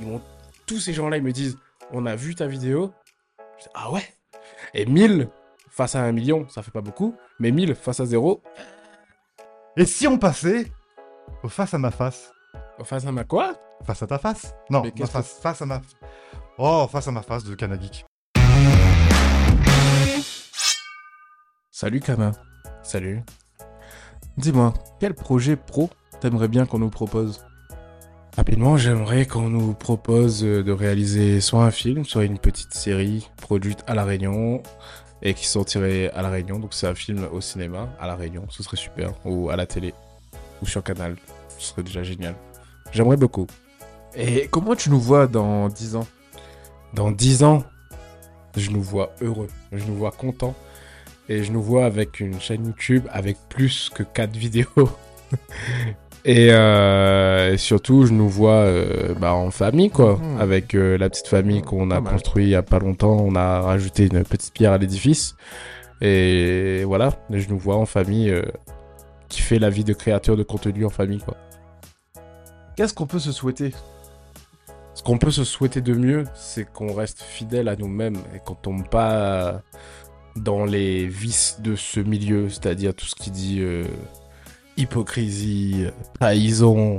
[0.00, 0.06] Ils
[0.66, 1.56] tous ces gens-là, ils me disent,
[1.92, 2.92] on a vu ta vidéo.
[3.58, 4.04] Dis, ah ouais
[4.74, 5.28] Et 1000
[5.70, 7.14] face à un million, ça fait pas beaucoup.
[7.38, 8.42] Mais 1000 face à zéro,
[9.76, 10.72] Et si on passait
[11.42, 12.32] au face à ma face?
[12.84, 13.54] Face à ma quoi?
[13.84, 14.54] Face à ta face?
[14.70, 15.80] Non, ma que- face, à ma...
[16.58, 18.04] Oh, face à ma face de Kanagik.
[21.70, 22.32] Salut Kama.
[22.82, 23.22] Salut.
[24.38, 27.44] Dis-moi, quel projet pro t'aimerais bien qu'on nous propose?
[28.36, 33.30] Rapidement, j'aimerais qu'on nous propose euh, de réaliser soit un film, soit une petite série
[33.38, 34.62] produite à La Réunion
[35.22, 36.58] et qui sortirait à La Réunion.
[36.58, 39.14] Donc c'est un film au cinéma à La Réunion, ce serait super.
[39.24, 39.94] Ou à la télé,
[40.60, 41.16] ou sur Canal,
[41.56, 42.34] ce serait déjà génial.
[42.92, 43.46] J'aimerais beaucoup.
[44.14, 46.06] Et comment tu nous vois dans 10 ans?
[46.92, 47.64] Dans 10 ans,
[48.54, 50.54] je nous vois heureux, je nous vois content
[51.30, 54.90] et je nous vois avec une chaîne YouTube avec plus que 4 vidéos.
[56.28, 60.16] Et, euh, et surtout, je nous vois euh, bah, en famille, quoi.
[60.16, 60.40] Mhm.
[60.40, 62.12] Avec euh, la petite famille qu'on a Pas mal.
[62.14, 63.16] construit il y a pas longtemps.
[63.20, 65.36] On a rajouté une petite pierre à l'édifice.
[66.00, 68.34] Et voilà, je nous vois en famille
[69.28, 71.36] qui fait la vie de créateur de contenu en famille, quoi.
[72.76, 73.72] Qu'est-ce qu'on peut se souhaiter?
[74.94, 78.54] Ce qu'on peut se souhaiter de mieux, c'est qu'on reste fidèle à nous-mêmes et qu'on
[78.54, 79.62] tombe pas
[80.34, 83.62] dans les vices de ce milieu, c'est-à-dire tout ce qui dit
[84.76, 86.98] hypocrisie, trahison,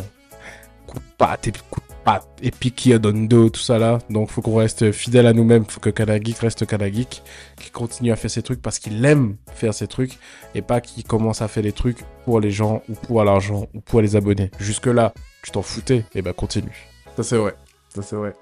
[0.87, 3.99] coup de patte coup de patte, tout ça là.
[4.09, 7.21] Donc faut qu'on reste fidèle à nous-mêmes, faut que Kanagik reste Kanagik,
[7.57, 10.17] qu'il continue à faire ses trucs parce qu'il aime faire ses trucs
[10.55, 13.81] et pas qu'il commence à faire les trucs pour les gens ou pour l'argent ou
[13.81, 14.51] pour les abonnés.
[14.59, 15.13] Jusque là,
[15.43, 16.87] tu t'en foutais, et ben continue.
[17.15, 17.55] Ça c'est vrai,
[17.89, 18.33] ça c'est vrai.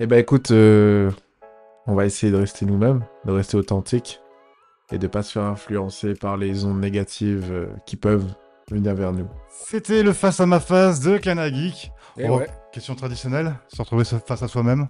[0.00, 1.10] Et ben écoute, euh,
[1.86, 4.20] on va essayer de rester nous-mêmes, de rester authentique
[4.92, 8.26] et de pas se faire influencer par les ondes négatives euh, qui peuvent
[8.70, 9.28] venir vers nous.
[9.48, 11.92] C'était le face à ma face de Kanagik.
[12.18, 12.48] Et Oh, ouais.
[12.72, 14.88] Question traditionnelle, se retrouver face à soi-même.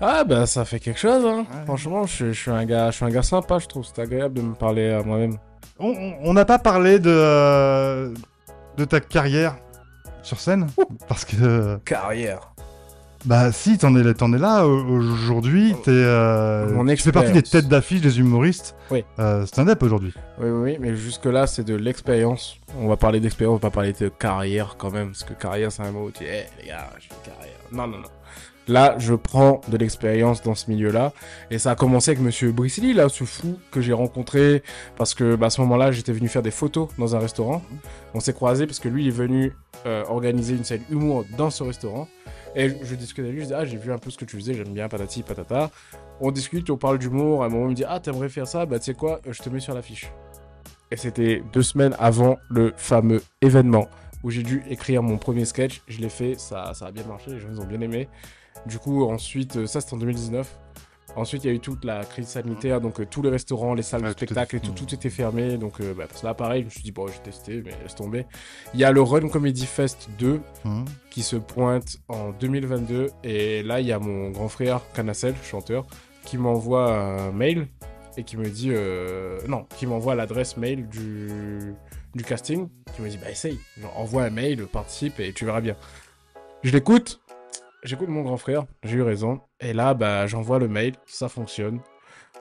[0.00, 1.38] Ah bah ça fait quelque chose, hein.
[1.50, 1.64] Ouais.
[1.64, 3.84] Franchement, je, je suis un gars, je suis un gars sympa, je trouve.
[3.84, 5.36] C'est agréable de me parler à moi-même.
[5.78, 8.12] On- n'a pas parlé de, euh,
[8.76, 9.56] de ta carrière
[10.22, 10.66] sur scène
[11.08, 12.52] parce que Carrière.
[13.24, 17.42] Bah si t'en es, t'en es là au- aujourd'hui, t'es euh, tu fais partie des
[17.42, 19.04] têtes d'affiche des humoristes Oui.
[19.18, 20.12] euh, stand-up aujourd'hui.
[20.40, 22.56] Oui, oui, oui, mais jusque-là, c'est de l'expérience.
[22.80, 25.72] On va parler d'expérience, on va pas parler de carrière quand même, parce que carrière,
[25.72, 27.56] c'est un mot où tu dis, Eh, les gars, je fais une carrière.
[27.72, 28.08] Non, non, non.
[28.70, 31.12] Là, je prends de l'expérience dans ce milieu-là.
[31.50, 34.62] Et ça a commencé avec monsieur Brissely, là, ce fou que j'ai rencontré.
[34.98, 37.62] Parce que, bah, à ce moment-là, j'étais venu faire des photos dans un restaurant.
[38.12, 39.54] On s'est croisés parce que lui, il est venu
[39.86, 42.08] euh, organiser une scène humour dans ce restaurant.
[42.54, 44.36] Et je, discutais avec lui, je disais, ah, j'ai vu un peu ce que tu
[44.36, 45.70] faisais, j'aime bien, patati, patata.
[46.20, 47.42] On discute, on parle d'humour.
[47.42, 48.66] À un moment, il me dit, ah, t'aimerais faire ça?
[48.66, 50.10] Bah, tu sais quoi, je te mets sur l'affiche.
[50.90, 53.88] Et c'était deux semaines avant le fameux événement
[54.24, 55.82] où j'ai dû écrire mon premier sketch.
[55.86, 58.08] Je l'ai fait, ça, ça a bien marché, les gens ont bien aimé.
[58.66, 60.58] Du coup, ensuite, euh, ça c'était en 2019.
[61.18, 63.82] Ensuite, il y a eu toute la crise sanitaire, donc euh, tous les restaurants, les
[63.82, 65.56] salles de spectacle et tout, tout était fermé.
[65.58, 68.24] Donc euh, bah, là, pareil, je me suis dit, bon, j'ai testé, mais laisse tomber.
[68.74, 70.84] Il y a le Run Comedy Fest 2 Mhm.
[71.10, 73.10] qui se pointe en 2022.
[73.24, 75.86] Et là, il y a mon grand frère, Canacel, chanteur,
[76.24, 77.66] qui m'envoie un mail
[78.16, 78.70] et qui me dit.
[78.72, 81.74] euh, non, qui m'envoie l'adresse mail du,
[82.14, 82.68] du casting.
[82.94, 83.58] Qui me dit Bah, essaye.
[83.80, 85.74] Genre, envoie un mail, participe et tu verras bien.
[86.62, 87.20] Je l'écoute.
[87.84, 89.40] J'écoute mon grand frère, j'ai eu raison.
[89.60, 91.80] Et là, bah, j'envoie le mail, ça fonctionne.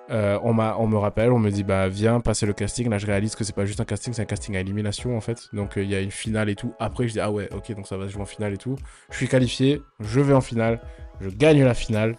[0.10, 2.90] Euh, on, m'a, on me rappelle, on me dit bah viens passer le casting.
[2.90, 5.22] Là je réalise que c'est pas juste un casting, c'est un casting à élimination en
[5.22, 5.50] fait.
[5.52, 6.74] Donc euh, il y a une finale et tout.
[6.80, 8.78] Après je dis ah ouais ok donc ça va se jouer en finale et tout.
[9.12, 10.80] Je suis qualifié, je vais en finale,
[11.20, 12.16] je gagne la finale.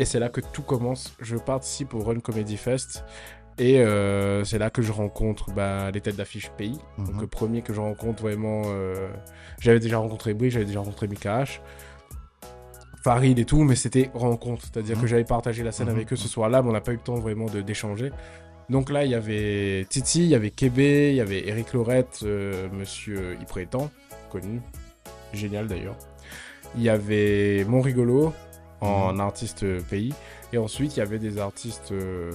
[0.00, 1.14] Et c'est là que tout commence.
[1.20, 3.04] Je participe au Run Comedy Fest.
[3.58, 6.78] Et euh, c'est là que je rencontre bah, les têtes d'affiche pays.
[6.98, 7.20] Donc Mhm.
[7.20, 8.62] le premier que je rencontre vraiment...
[9.60, 11.60] J'avais déjà rencontré Brie, j'avais déjà rencontré Mika H.
[13.02, 14.64] Farid et tout, mais c'était rencontre.
[14.70, 15.02] C'est-à-dire Mhm.
[15.02, 15.94] que j'avais partagé la scène Mhm.
[15.96, 18.10] avec eux ce soir-là, mais on n'a pas eu le temps vraiment de- d'échanger.
[18.68, 22.20] Donc là, il y avait Titi, il y avait Kébé, il y avait Eric Lorette,
[22.22, 23.90] euh, Monsieur Yprétan,
[24.30, 24.60] connu,
[25.32, 25.96] génial d'ailleurs.
[26.76, 28.32] Il y avait Mon Rigolo
[28.80, 30.14] en artiste pays.
[30.52, 32.30] Et ensuite, il y avait des artistes euh,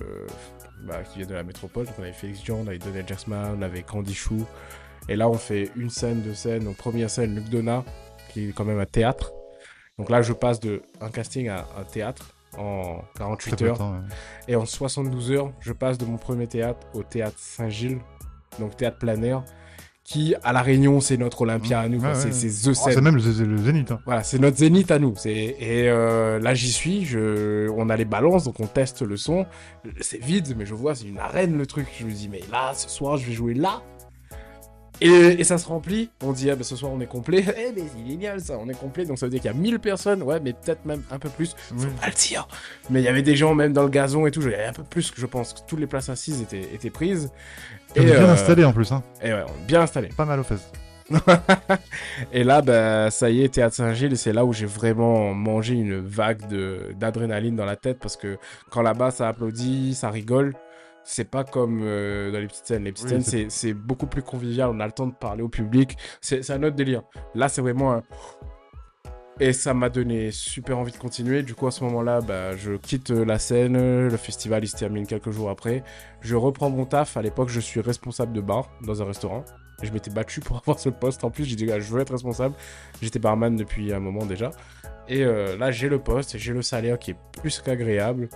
[0.86, 1.86] bah, qui viennent de la métropole.
[1.86, 4.46] Donc on avait Félix Jean, on avait Donald Jacksman, on avait Candy Chou.
[5.08, 6.64] Et là, on fait une scène, deux scènes.
[6.66, 7.84] Donc première scène, Luc Donat,
[8.34, 9.32] qui est quand même un théâtre.
[9.98, 13.70] Donc là, je passe de un casting à un théâtre en 48 Très peu de
[13.70, 13.78] heures.
[13.78, 14.00] temps, ouais.
[14.48, 18.00] Et en 72 heures, je passe de mon premier théâtre au théâtre Saint-Gilles,
[18.60, 19.44] donc théâtre plein air,
[20.04, 22.00] qui à La Réunion, c'est notre Olympia à nous.
[22.00, 22.32] Ouais, c'est ouais.
[22.32, 23.92] c'est The Oh, c'est même le, le Zénith.
[23.92, 24.00] hein.
[24.06, 25.16] Voilà, c'est notre zénith à nous.
[25.26, 25.56] Et
[25.90, 27.06] euh, là j'y suis.
[27.06, 29.46] Je, on a les balances, donc on teste le son.
[30.02, 31.88] C'est vide, mais je vois c'est une arène le truc.
[32.00, 33.82] Je me dis mais là ce soir je vais jouer là.
[35.02, 36.10] Et, et ça se remplit.
[36.24, 37.44] On dit ah ben ce soir on est complet.
[37.58, 39.06] Eh mais c'est génial ça, on est complet.
[39.06, 40.24] Donc ça veut dire qu'il y a 1000 personnes.
[40.24, 41.56] Ouais, mais peut-être même un peu plus.
[41.58, 41.88] Faut Oui.
[42.00, 42.48] pas le dire.
[42.90, 44.42] Mais il y avait des gens même dans le gazon et tout.
[44.42, 45.54] Il y avait un peu plus que je pense.
[45.54, 47.32] que Toutes les places assises étaient, étaient prises.
[47.96, 49.04] Est bien euh, installé en plus, hein.
[49.22, 50.10] Et ouais, bien installé.
[50.10, 50.70] pas mal aux fesses.
[52.34, 55.76] Et là, bah, ça y est, Théâtre Saint-Gilles, et c'est là où j'ai vraiment mangé
[55.76, 56.42] une vague
[56.98, 58.38] d'adrénaline dans la tête parce que
[58.72, 60.54] quand là-bas ça applaudit, ça rigole,
[61.06, 62.84] c'est pas comme euh, dans les petites scènes.
[62.84, 65.50] Les petites Oui, scènes, c'est- beaucoup plus convivial, on a le temps de parler au
[65.50, 67.04] public, c'est un autre délire.
[67.36, 68.04] Là, c'est vraiment un.
[69.42, 71.44] Et ça m'a donné super envie de continuer.
[71.44, 73.74] Du coup, à ce moment-là, bah, je quitte euh, la scène.
[74.08, 75.84] Le festival, il se termine quelques jours après.
[76.22, 77.18] Je reprends mon taf.
[77.18, 79.44] À l'époque, je suis responsable de bar dans un restaurant.
[79.84, 81.26] Je m'étais battu pour avoir ce poste.
[81.26, 82.56] En plus, j'ai dit, ah, je veux être responsable.
[83.02, 84.52] J'étais barman depuis un moment déjà.
[85.10, 88.30] Et euh, là, j'ai le poste, j'ai le salaire qui est plus qu'agréable.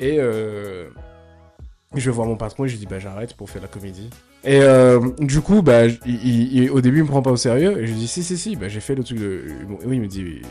[0.00, 0.90] Et euh,
[2.00, 4.08] je vais voir mon patron et je lui dis, bah, j'arrête pour faire la comédie.
[4.44, 7.80] Et euh, du coup, bah, il- il- au début, il me prend pas au sérieux.
[7.80, 9.44] Et je lui dis, si, si, si, bah, j'ai fait le truc de.
[9.84, 10.42] Oui, il me dit,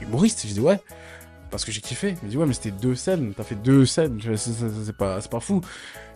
[0.00, 0.44] humoriste.
[0.48, 0.80] Je dis, ouais.
[1.50, 2.14] Parce que j'ai kiffé.
[2.22, 3.32] Il me dit, ouais, mais c'était deux scènes.
[3.36, 4.18] T'as fait deux scènes.
[4.36, 5.60] C'est pas, c'est pas fou.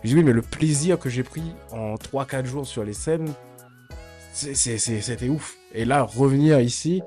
[0.03, 3.29] Je dis, oui, mais le plaisir que j'ai pris en 3-4 jours sur les scènes,
[4.33, 5.55] c'était ouf.
[5.73, 7.01] Et là, revenir ici,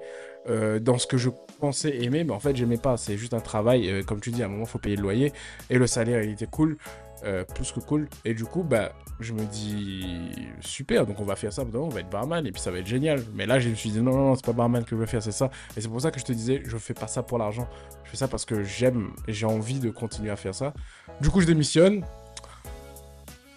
[0.49, 2.97] euh, dans ce que je pensais aimer, mais en fait, j'aimais pas.
[2.97, 3.89] C'est juste un travail.
[3.91, 5.33] euh, comme tu dis, à un moment, faut payer le loyer.
[5.71, 6.77] Et le salaire, il était cool.
[7.25, 8.09] Euh, plus que cool.
[8.25, 11.65] Et du coup, bah, je me dis, super, donc on va faire ça.
[11.65, 13.21] maintenant, On va être barman et puis ça va être génial.
[13.35, 15.07] Mais là, je me suis dit, non, non, non, c'est pas barman que je veux
[15.07, 15.51] faire, c'est ça.
[15.77, 17.69] Et c'est pour ça que je te disais, je fais pas ça pour l'argent.
[18.05, 20.73] Je fais ça parce que j'aime et j'ai envie de continuer à faire ça.
[21.21, 22.05] Du coup, je démissionne.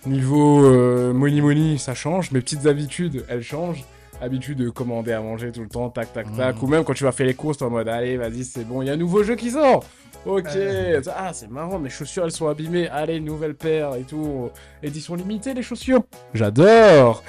[0.08, 2.32] Niveau euh, money money, ça change.
[2.32, 3.84] Mes petites habitudes, elles changent.
[4.20, 6.56] Habitude de commander à manger tout le temps, tac, tac, tac.
[6.56, 6.64] Mhm.
[6.64, 8.88] Ou même quand tu vas faire les courses, en mode, allez, vas-y, c'est bon, il
[8.88, 9.84] y a un nouveau jeu qui sort.
[10.26, 11.02] Ok, Ouais.
[11.16, 12.88] ah, c'est marrant, mes chaussures, elles sont abîmées.
[12.90, 14.50] Allez, nouvelle paire et tout.
[14.84, 16.04] Édition limitée, les chaussures.
[16.34, 17.24] J'adore.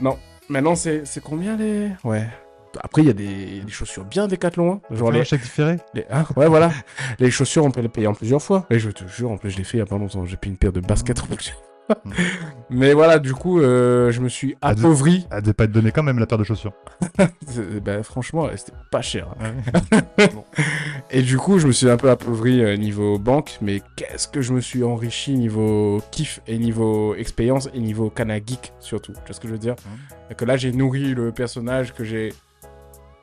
[0.00, 1.90] Non, maintenant, c'est c'est combien les...
[2.04, 2.26] Ouais.
[2.80, 4.72] Après, il y a des, des chaussures bien décathlon.
[4.90, 5.78] Hein, genre les, chèque différé?
[5.94, 6.70] les- hein, ouais, voilà.
[7.18, 8.66] les chaussures, on peut les payer en plusieurs fois.
[8.70, 10.24] Et je te jure, en plus, je l'ai fait il y a pas longtemps.
[10.26, 11.56] J'ai payé une paire de baskets en plusieurs.
[12.70, 15.26] Mais voilà, du coup, euh, je me suis appauvri.
[15.30, 16.72] Elle devait pas te donner quand même la paire de chaussures.
[17.82, 19.28] Ben, franchement, c'était pas cher.
[19.40, 19.54] hein.
[21.10, 24.42] Et du coup, je me suis un peu appauvri euh, niveau banque, mais qu'est-ce que
[24.42, 29.12] je me suis enrichi niveau kiff et niveau expérience et niveau cana geek surtout.
[29.12, 29.76] Tu vois ce que je veux dire?
[30.36, 32.32] Que là, j'ai nourri le personnage que j'ai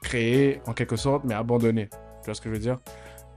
[0.02, 1.90] créé en quelque sorte, mais abandonné.
[2.22, 2.80] Tu vois ce que je veux dire?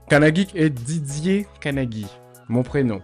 [0.09, 2.07] Cana geek est Didier Kanagi,
[2.47, 2.99] mon prénom.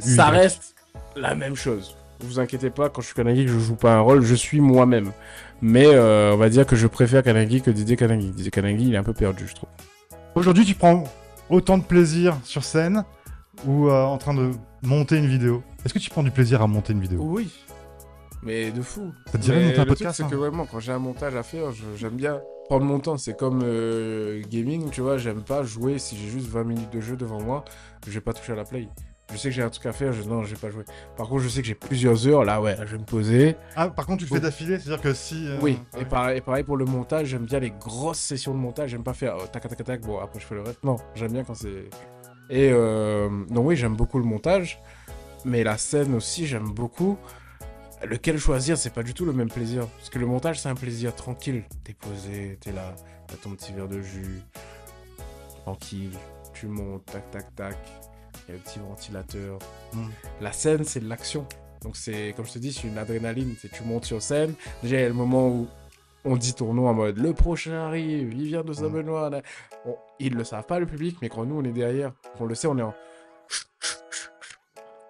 [0.00, 0.74] Ça reste
[1.16, 1.96] la même chose.
[2.20, 5.12] Vous inquiétez pas, quand je suis Kanagi, je joue pas un rôle, je suis moi-même.
[5.62, 8.30] Mais euh, on va dire que je préfère Kanagi que Didier Kanagi.
[8.30, 9.68] Didier Kanagi, il est un peu perdu, je trouve.
[10.34, 11.04] Aujourd'hui, tu prends
[11.50, 13.04] autant de plaisir sur scène
[13.66, 14.50] ou euh, en train de
[14.82, 15.62] monter une vidéo?
[15.84, 17.20] Est-ce que tu prends du plaisir à monter une vidéo?
[17.22, 17.50] Oui.
[18.42, 19.12] Mais de fou.
[19.26, 20.28] Ça te dirait de monter un le podcast C'est hein?
[20.30, 23.16] que vraiment, quand j'ai un montage à faire, j'aime bien prendre mon temps.
[23.16, 25.18] C'est comme euh, gaming, tu vois.
[25.18, 27.64] J'aime pas jouer si j'ai juste 20 minutes de jeu devant moi.
[28.06, 28.88] Je vais pas toucher à la play.
[29.30, 30.22] Je sais que j'ai un truc à faire, je...
[30.22, 30.84] non, je vais pas jouer.
[31.16, 32.44] Par contre, je sais que j'ai plusieurs heures.
[32.44, 33.56] Là, ouais, je vais me poser.
[33.76, 35.46] Ah, par contre, tu le fais d'affilée, c'est-à-dire que si.
[35.46, 36.00] euh, Oui, ouais.
[36.02, 38.90] et, pareil, et pareil pour le montage, j'aime bien les grosses sessions de montage.
[38.90, 40.00] J'aime pas faire oh, tac tac tac.
[40.00, 40.82] Bon, après je fais le reste.
[40.82, 41.90] Non, j'aime bien quand c'est.
[42.48, 44.80] Et euh, donc oui, j'aime beaucoup le montage,
[45.44, 47.18] mais la scène aussi, j'aime beaucoup.
[48.04, 49.86] Lequel choisir, c'est pas du tout le même plaisir.
[49.98, 51.64] Parce que le montage, c'est un plaisir tranquille.
[51.84, 52.94] T'es posé, t'es là,
[53.26, 54.40] t'as ton petit verre de jus,
[55.64, 56.12] tranquille.
[56.54, 57.76] Tu montes, tac tac tac.
[58.48, 59.58] Il y a le petit ventilateur.
[59.92, 60.06] Mm.
[60.40, 61.46] La scène, c'est de l'action.
[61.82, 63.54] Donc c'est, comme je te dis, c'est une adrénaline.
[63.60, 64.54] C'est tu montes sur scène.
[64.82, 65.68] Déjà, il y a le moment où
[66.24, 69.30] on dit ton nom en mode le prochain arrive, il vient de Saint-Benoît.
[69.30, 69.42] là.
[69.84, 72.54] Bon, ils le savent pas, le public, mais quand nous on est derrière, on le
[72.54, 72.94] sait, on est en.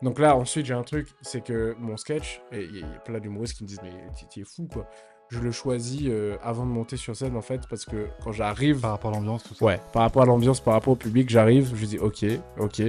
[0.02, 3.18] Donc là, ensuite, j'ai un truc, c'est que mon sketch, et il y a plein
[3.18, 4.88] d'humoristes qui me disent, mais tu tu es fou quoi.
[5.30, 8.80] Je le choisis euh, avant de monter sur scène en fait, parce que quand j'arrive.
[8.80, 9.64] Par rapport à l'ambiance, tout ça.
[9.64, 12.24] Ouais, par rapport à l'ambiance, par rapport au public, j'arrive, je dis ok,
[12.58, 12.82] ok.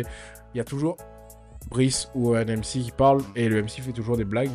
[0.54, 0.98] Il y a toujours
[1.70, 4.50] Brice ou un MC qui parle et le MC fait toujours des blagues.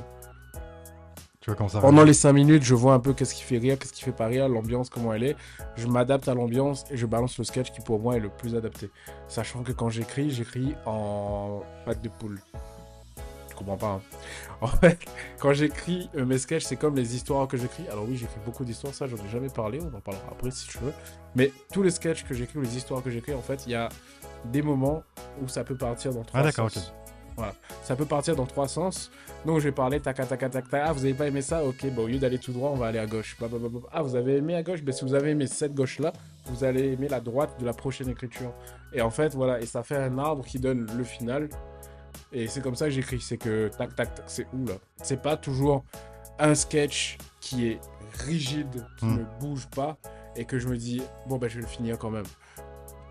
[1.41, 3.59] Tu vois comment ça Pendant les 5 minutes, je vois un peu qu'est-ce qui fait
[3.59, 5.37] rire, qu'est-ce qui fait pas rire, l'ambiance, comment elle est.
[5.77, 8.57] Je m'adapte à l'ambiance et je balance le sketch qui pour moi est le plus
[8.57, 8.91] adapté.
[9.29, 12.41] Sachant que quand j'écris, j'écris en patte de poule.
[13.51, 13.87] Je comprends pas.
[13.89, 14.01] hein.
[14.63, 14.99] En fait,
[15.39, 17.85] quand j'écris euh, mes sketchs, c'est comme les histoires que j'écris.
[17.93, 20.67] Alors oui, j'écris beaucoup d'histoires, ça j'en ai jamais parlé, on en parlera après si
[20.67, 20.93] tu veux.
[21.37, 23.75] Mais tous les sketchs que j'écris ou les histoires que j'écris, en fait, il y
[23.75, 23.91] a
[24.47, 25.03] des moments
[25.43, 26.93] où ça peut partir dans trois Ah, d'accord, sens.
[27.37, 27.53] Voilà.
[27.83, 29.11] Ça peut partir dans trois sens.
[29.45, 30.65] Donc je vais parler tac tac tac tac tac.
[30.85, 31.65] Ah, vous avez pas aimé ça?
[31.65, 33.37] Ok, bon, au lieu d'aller tout droit, on va aller à gauche.
[33.41, 33.81] Bah, bah, bah, bah.
[33.93, 34.83] Ah, vous avez aimé à gauche?
[34.83, 36.13] Ben si vous avez aimé cette gauche-là,
[36.47, 38.53] vous allez aimer la droite de la prochaine écriture.
[38.93, 41.49] Et en fait, voilà, et ça fait un arbre qui donne le final.
[42.33, 43.21] Et c'est comme ça que j'écris.
[43.21, 44.75] C'est que tac tac tac, c'est où là?
[45.03, 45.85] C'est pas toujours
[46.39, 47.81] un sketch qui est
[48.27, 49.19] rigide, qui Hmm.
[49.19, 49.97] ne bouge pas,
[50.37, 52.25] et que je me dis, bon, ben je vais le finir quand même.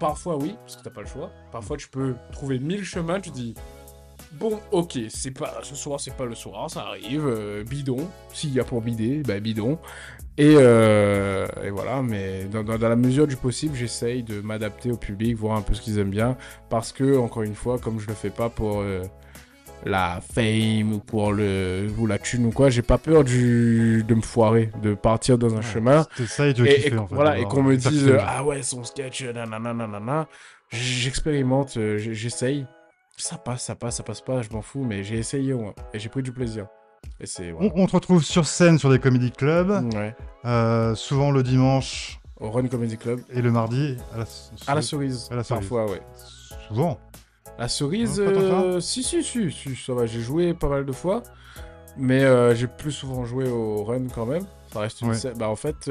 [0.03, 1.31] Parfois, oui, parce que t'as pas le choix.
[1.49, 3.55] Parfois, tu peux trouver mille chemins, tu dis,
[4.33, 7.25] Bon, ok, c'est pas ce soir, c'est pas le soir, ça arrive.
[7.25, 9.79] euh, bidon, s'il y a pour bider, bah bidon.
[10.37, 15.37] Et, euh, et voilà, mais dans, la mesure du possible, j'essaye de m'adapter au public,
[15.37, 16.35] voir un peu ce qu'ils aiment bien,
[16.69, 19.03] parce que encore une fois, comme je le fais pas pour euh,
[19.85, 24.15] la fame ou pour le ou la thune ou quoi, j'ai pas peur du de
[24.15, 26.05] me foirer, de partir dans un Ouais, chemin.
[26.17, 27.15] C'est ça et tu veux et, kiffer, et- en fait.
[27.15, 30.27] voilà, et qu'on me dise ah ouais son sketch nanana nanana
[30.71, 32.65] j'expérimente euh, j'essaye.
[33.17, 35.99] Ça passe ça passe ça passe pas je m'en fous mais j'ai essayé moi et
[35.99, 36.65] j'ai pris du plaisir.
[37.19, 40.15] Et c'est On, on te retrouve sur scène sur des comedy clubs, ouais.
[40.45, 43.19] euh, souvent le dimanche au Run Comedy Club.
[43.31, 44.25] et le mardi à la,
[44.67, 45.61] à la cerise À la cerise.
[45.61, 46.01] parfois ouais.
[46.67, 46.99] Souvent.
[47.59, 50.85] La cerise Non, ça euh, si si si si ça va j'ai joué pas mal
[50.85, 51.23] de fois
[51.97, 55.33] mais euh, j'ai plus souvent joué au Run quand même ça reste une Ouais.
[55.37, 55.89] bah en fait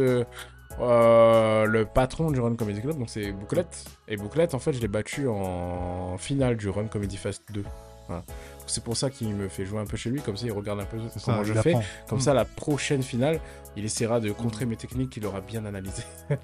[0.81, 3.85] euh, le patron du Run Comedy Club, donc c'est Bouclette.
[4.09, 7.64] Et Bouclette, en fait, je l'ai battu en finale du Run Comedy Fest 2.
[8.09, 8.25] Voilà.
[8.72, 10.80] C'est pour ça qu'il me fait jouer un peu chez lui, comme ça il regarde
[10.80, 11.74] un peu comment je fais.
[12.08, 12.22] Comme Mm.
[12.22, 13.38] ça, la prochaine finale,
[13.76, 16.02] il essaiera de contrer mes techniques qu'il aura bien analysées.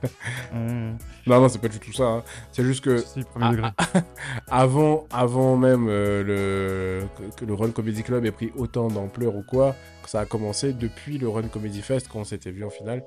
[0.53, 0.97] Mmh.
[1.27, 2.05] non, non, c'est pas du tout ça.
[2.05, 2.23] hein.
[2.53, 3.23] C'est juste que Si,
[4.49, 9.43] avant, avant même euh, le, que, le Run Comedy Club ait pris autant d'ampleur ou
[9.43, 9.75] quoi,
[10.07, 13.05] ça a commencé depuis le Run Comedy Fest quand on s'était vu en finale.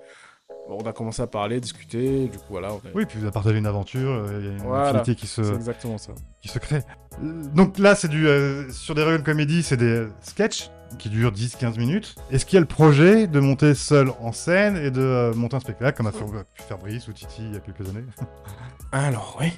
[0.70, 2.74] Bon, on a commencé à parler, discuter, du coup voilà.
[2.74, 4.90] On a- Oui, puis vous avez partagé une aventure, euh, il y a une Voilà.
[5.00, 6.14] affinité qui se, C'est exactement ça.
[6.42, 6.82] qui se crée.
[7.24, 11.32] Euh, Donc là, c'est du euh, sur des Real Comedy, c'est des sketchs qui durent
[11.32, 12.16] 10-15 minutes.
[12.32, 15.56] Est-ce qu'il y a le projet de monter seul en scène et de euh, monter
[15.56, 18.06] un spectacle comme a fait- pu faire Brice ou Titi il y a quelques années
[18.92, 19.52] Alors, oui.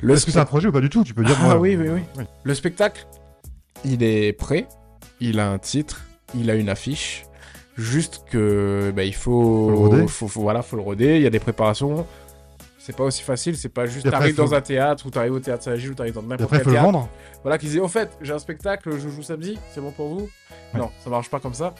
[0.00, 1.04] Le Est-ce que c'est un projet ou pas du tout?
[1.04, 1.36] Tu peux dire.
[1.40, 2.24] Ah moi, oui, oui, oui.
[2.44, 3.06] Le spectacle,
[3.84, 4.66] il est prêt.
[5.20, 6.02] Il a un titre.
[6.34, 7.24] Il a une affiche.
[7.80, 11.16] Juste que bah, il faut, Faut voilà, faut le roder.
[11.16, 12.06] Il y a des préparations.
[12.78, 13.56] C'est pas aussi facile.
[13.56, 16.22] C'est pas juste t'arrives dans un théâtre ou t'arrives au théâtre Saint-Gilles ou t'arrives dans
[16.22, 16.86] n'importe quel faut le théâtre.
[16.92, 17.08] vendre.
[17.42, 20.28] Voilà, qu'ils disent, au fait, j'ai un spectacle, je joue samedi, c'est bon pour vous?
[20.74, 20.80] Ouais.
[20.80, 21.74] Non, ça marche pas comme ça.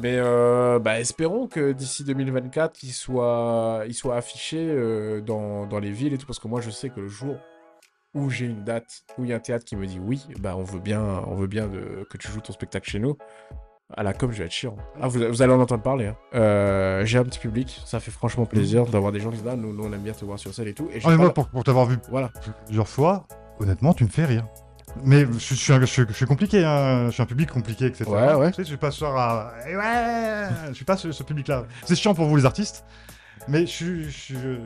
[0.00, 5.78] Mais euh, bah, espérons que d'ici 2024, il soit, il soit affiché euh, dans, dans
[5.78, 7.36] les villes et tout, parce que moi, je sais que le jour
[8.14, 10.54] où j'ai une date, où il y a un théâtre qui me dit oui, bah,
[10.56, 13.16] on veut bien, on veut bien de, que tu joues ton spectacle chez nous.
[13.92, 14.76] À la com, je vais être chiant.
[15.00, 16.06] Ah, vous, vous allez en entendre parler.
[16.06, 16.16] hein.
[16.34, 19.56] Euh, j'ai un petit public, ça fait franchement plaisir d'avoir des gens qui disent ah,
[19.56, 20.88] nous, nous, on aime bien te voir sur scène et tout.
[20.92, 22.30] Et Ah, mais moi, pour, pour t'avoir vu Voilà.
[22.64, 23.26] plusieurs fois,
[23.60, 24.46] honnêtement, tu me fais rire.
[25.04, 27.06] Mais je, je suis, un- je, suis- je suis compliqué, hein.
[27.06, 28.04] je suis un public compliqué, etc.
[28.08, 28.50] Ouais, ouais.
[28.50, 29.52] Tu sais, je suis pas ce soir à.
[29.68, 31.64] Eh ouais Je suis pas ce, ce public-là.
[31.84, 32.84] C'est chiant pour vous, les artistes.
[33.48, 34.06] Mais, je,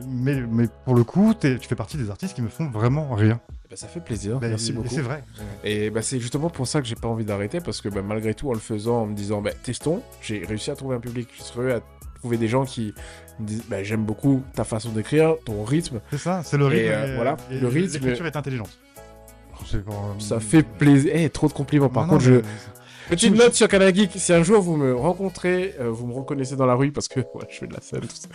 [0.07, 3.39] mais, mais pour le coup, tu fais partie des artistes qui me font vraiment rire.
[3.69, 4.39] Bah, ça fait plaisir.
[4.39, 4.87] Bah, Merci beaucoup.
[4.87, 5.23] Et c'est vrai.
[5.63, 8.33] Et bah, c'est justement pour ça que j'ai pas envie d'arrêter, parce que bah, malgré
[8.33, 11.29] tout, en le faisant, en me disant, bah, testons, j'ai réussi à trouver un public,
[11.37, 11.81] j'ai réussi à
[12.19, 12.93] trouver des gens qui
[13.39, 16.83] me disent, bah, j'aime beaucoup ta façon d'écrire, ton rythme, C'est ça, c'est le rythme.
[16.85, 18.71] Et, euh, voilà, le rythme- L'écriture est intelligente.
[19.85, 21.11] Pour- ça fait plaisir.
[21.13, 21.89] Eh, trop de compliments.
[21.89, 22.41] Par Non, contre, non, je...
[23.09, 26.13] Petite Je- note sur Canal Geek, si un jour vous me rencontrez, euh, vous me
[26.13, 28.29] reconnaissez dans la rue, parce que ouais, je fais de la scène, tout ça.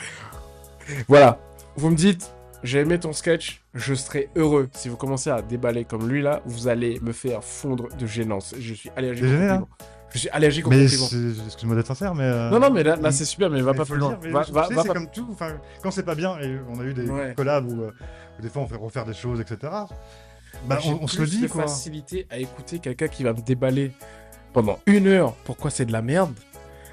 [1.09, 1.39] Voilà,
[1.77, 2.34] vous me dites,
[2.65, 4.69] j'ai aimé ton sketch, je serai heureux.
[4.73, 8.55] Si vous commencez à déballer comme lui là, vous allez me faire fondre de gênance.
[8.59, 9.69] Je suis allergique là compliments.
[10.11, 12.23] Je suis allergique aux Mais excuse-moi d'être sincère, mais.
[12.25, 14.17] euh, Non, non, mais là, là c'est super, mais va mais pas plus loin.
[14.31, 15.27] Va, c'est pas- comme tout.
[15.33, 17.35] Enfin, quand c'est pas bien, et on a eu des Ouais.
[17.37, 17.91] collabs où, euh,
[18.39, 19.73] où des fois on fait refaire des choses, etc.
[20.69, 21.63] Bah, on, on se le dit, quoi.
[21.63, 23.91] facilité à écouter quelqu'un qui va me déballer
[24.53, 26.33] pendant une heure pourquoi c'est de la merde?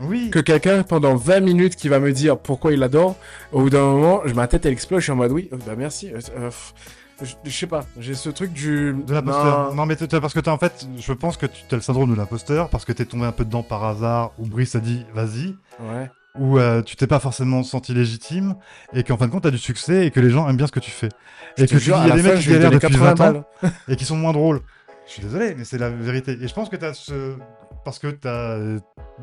[0.01, 0.29] Oui.
[0.31, 3.15] que quelqu'un pendant 20 minutes qui va me dire pourquoi il adore.
[3.51, 5.57] Au bout d'un moment, je- ma tête elle explose, je suis en mode oui, euh,
[5.65, 6.09] bah merci.
[6.13, 6.73] euh, euh, pff,
[7.21, 8.93] je, je sais pas, j'ai ce truc du.
[9.05, 9.69] De l'imposteur.
[9.69, 9.75] Non.
[9.75, 12.09] Non, mais t'as- parce que t'as en fait, je pense que tu as le syndrome
[12.11, 15.05] de l'imposteur parce que t'es tombé un peu dedans par hasard, ou Brice a dit
[15.13, 16.09] vas-y, Ouais.
[16.39, 18.55] ou euh, tu t'es pas forcément senti légitime,
[18.93, 20.71] et qu'en fin de compte t'as du succès et que les gens aiment bien ce
[20.71, 21.09] que tu fais.
[21.57, 23.29] Je Et que tu dis, il y a des mecs qui galèrent depuis 80 20
[23.39, 23.43] ans
[23.87, 24.61] et qui sont moins drôles.
[25.05, 26.37] Je suis désolé, mais c'est la vérité.
[26.41, 27.35] Et je pense que t'as ce.
[27.83, 28.57] Parce que t'as.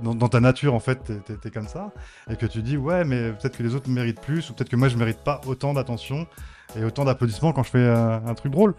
[0.02, 1.90] Dans, dans ta nature, en fait, t'es- t'es comme ça.
[2.30, 4.76] Et que tu dis, ouais, mais peut-être que les autres méritent plus, ou peut-être que
[4.76, 6.26] moi, je mérite pas autant d'attention
[6.78, 8.74] et autant d'applaudissements quand je fais euh, un truc drôle.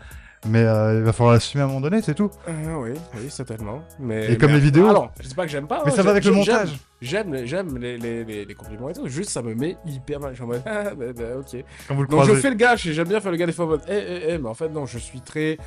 [0.48, 2.32] Mais euh, il va falloir l'assumer à un moment donné, c'est tout.
[2.48, 3.82] Euh, oui, oui, certainement.
[4.00, 4.88] Mais, Et comme les vidéos.
[4.89, 5.82] Ah non, je sais pas que j'aime pas.
[5.86, 6.78] mais hein, ça va avec le montage.
[7.02, 9.06] J'aime, les- j'aime les, les, les, les compliments et tout.
[9.10, 10.30] Juste, ça me met hyper mal.
[10.32, 11.62] Je suis en mode, ah, bah, bah, ok.
[11.89, 13.65] Quand vous le Donc je fais le gars, j'aime bien faire le gars des fois
[13.65, 15.58] en mode, eh, eh, eh, mais en fait, non, je suis très.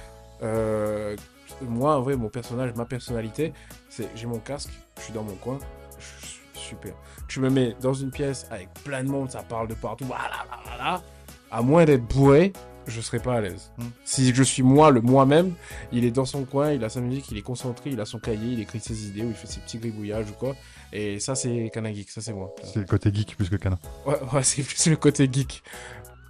[0.42, 1.16] euh,
[1.60, 3.52] moi, en vrai, mon personnage, ma personnalité,
[3.88, 5.58] c'est j'ai mon casque, je suis dans mon coin,
[5.98, 6.94] je suis super.
[7.28, 10.46] Tu me mets dans une pièce avec plein de monde, ça parle de partout, voilà,
[10.64, 11.02] voilà.
[11.50, 12.52] À moins d'être bourré,
[12.86, 13.70] je serais pas à l'aise.
[13.78, 13.88] Hmm.
[14.04, 15.54] Si je suis moi, le moi-même,
[15.92, 18.18] il est dans son coin, il a sa musique, il est concentré, il a son
[18.18, 20.54] cahier, il écrit ses idées ou il fait ses petits gribouillages ou quoi.
[20.92, 22.54] Et ça, c'est Kanagik, ça, c'est moi.
[22.62, 23.78] C'est le côté geek plus que canin.
[24.06, 25.62] Ouais, ouais c'est plus le côté geek.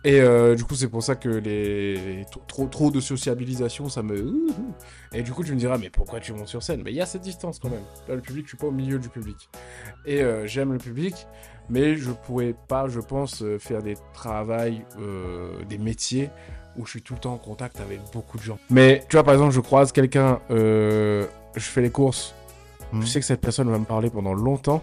[0.04, 4.46] Et euh, du coup, c'est pour ça que les trop, trop, de sociabilisation, ça me.
[5.12, 6.82] Et du coup, tu me diras, mais pourquoi tu montes sur scène?
[6.84, 7.84] Mais il y a cette distance quand même.
[8.08, 9.48] Là, le public, je suis pas au milieu du public.
[10.04, 11.14] Et euh, j'aime le public,
[11.68, 16.30] mais je pourrais pas, je pense, euh, faire des travails, euh, des métiers
[16.76, 18.58] où je suis tout le temps en contact avec beaucoup de gens.
[18.70, 22.34] Mais tu vois, par exemple, je croise quelqu'un, je fais les courses,
[22.92, 23.00] Hmm.
[23.00, 24.82] je sais que cette personne va me parler pendant longtemps.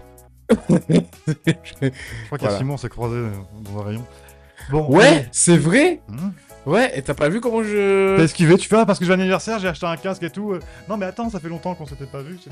[0.49, 1.91] Je
[2.25, 2.57] crois Voilà.
[2.57, 3.23] Simon, on s'est croisé
[3.61, 4.03] dans un rayon.
[4.69, 4.87] Bon.
[4.89, 6.01] Ouais, c'est vrai.
[6.07, 6.29] Hmm.
[6.65, 8.17] Ouais, et t'as pas vu comment je.
[8.17, 10.29] T'as esquivé, tu fais, ah, parce que j'ai un anniversaire, j'ai acheté un casque et
[10.29, 10.51] tout.
[10.53, 10.59] euh.
[10.87, 12.37] Non, mais attends, ça fait longtemps qu'on s'était pas vu.
[12.43, 12.49] Je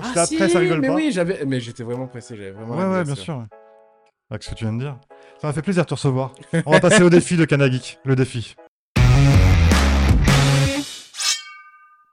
[0.00, 0.94] crois que Ah c'était si, après, ça rigole mais pas.
[0.94, 2.76] oui, j'avais, mais j'étais vraiment pressé, j'avais vraiment.
[2.76, 3.36] Ouais, ouais, bien sûr.
[3.38, 3.44] ouais.
[4.30, 4.96] Avec ce que tu viens de dire?
[5.40, 6.32] Ça m'a fait plaisir de te recevoir.
[6.64, 7.98] On va passer au défi de Kanagik.
[8.04, 8.54] Le défi.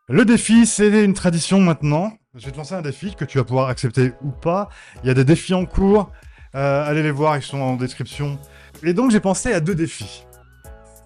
[0.10, 2.14] Le défi, c'est une tradition maintenant.
[2.36, 4.70] Je vais te lancer un défi que tu vas pouvoir accepter ou pas.
[5.04, 6.12] Il y a des défis en cours.
[6.56, 8.40] Euh, allez les voir, ils sont en description.
[8.84, 10.26] Et donc, j'ai pensé à deux défis.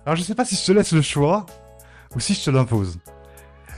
[0.05, 1.45] Alors, je sais pas si je te laisse le choix
[2.15, 2.97] ou si je te l'impose.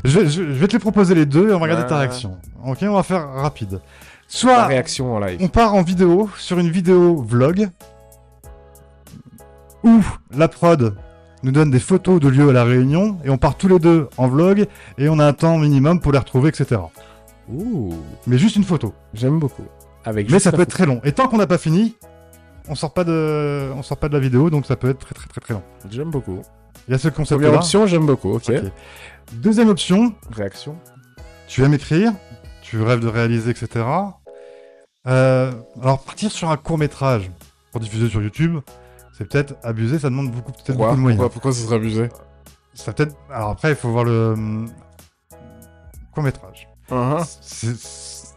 [0.06, 1.96] Je, vais- je- je vais te les proposer les deux et on va regarder ta
[1.96, 2.02] Ouais.
[2.02, 2.38] réaction.
[2.66, 3.74] Ok, on va faire rapide.
[3.74, 3.80] La
[4.28, 5.38] Soit réaction en live.
[5.42, 7.70] on part en vidéo sur une vidéo vlog
[9.84, 10.02] où
[10.36, 10.96] la prod
[11.44, 14.08] nous donne des photos de lieux à la Réunion et on part tous les deux
[14.18, 14.66] en vlog
[14.98, 16.80] et on a un temps minimum pour les retrouver, etc.
[17.50, 17.94] Ouh,
[18.26, 18.94] Mais juste une photo.
[19.14, 19.66] j'aime beaucoup.
[20.06, 21.00] Avec Mais ça peut être très long.
[21.04, 21.96] Et tant qu'on n'a pas fini,
[22.68, 25.14] on sort pas de, on sort pas de la vidéo, donc ça peut être très
[25.16, 25.64] très très très long.
[25.90, 26.42] J'aime beaucoup.
[26.88, 27.58] Il y a ce concept Première là.
[27.60, 28.34] option, j'aime beaucoup.
[28.34, 28.52] Ok.
[29.34, 30.78] Deuxième option, Réaction.
[31.48, 32.12] tu aimes écrire,
[32.62, 33.86] tu rêves de réaliser, etc.
[35.08, 37.30] Euh, alors partir sur un court métrage
[37.72, 38.60] pour diffuser sur YouTube,
[39.18, 41.20] c'est peut-être abusé, ça demande beaucoup, peut-être Pourquoi beaucoup de moyens.
[41.20, 42.10] Pourquoi, pourquoi ce serait abusé?
[42.74, 43.16] Ça peut-être.
[43.30, 44.70] Alors après, il faut voir le hum,
[46.14, 46.68] court métrage.
[46.92, 47.76] Hein C'est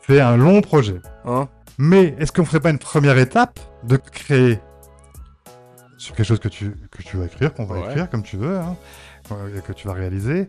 [0.07, 1.01] c'est un long projet.
[1.25, 4.59] Hein Mais est-ce qu'on ferait pas une première étape de créer
[5.99, 7.87] sur quelque chose que tu, que tu vas écrire, qu'on va Ouais.
[7.89, 8.77] écrire comme tu veux, hein,
[9.33, 10.49] euh, que tu vas réaliser,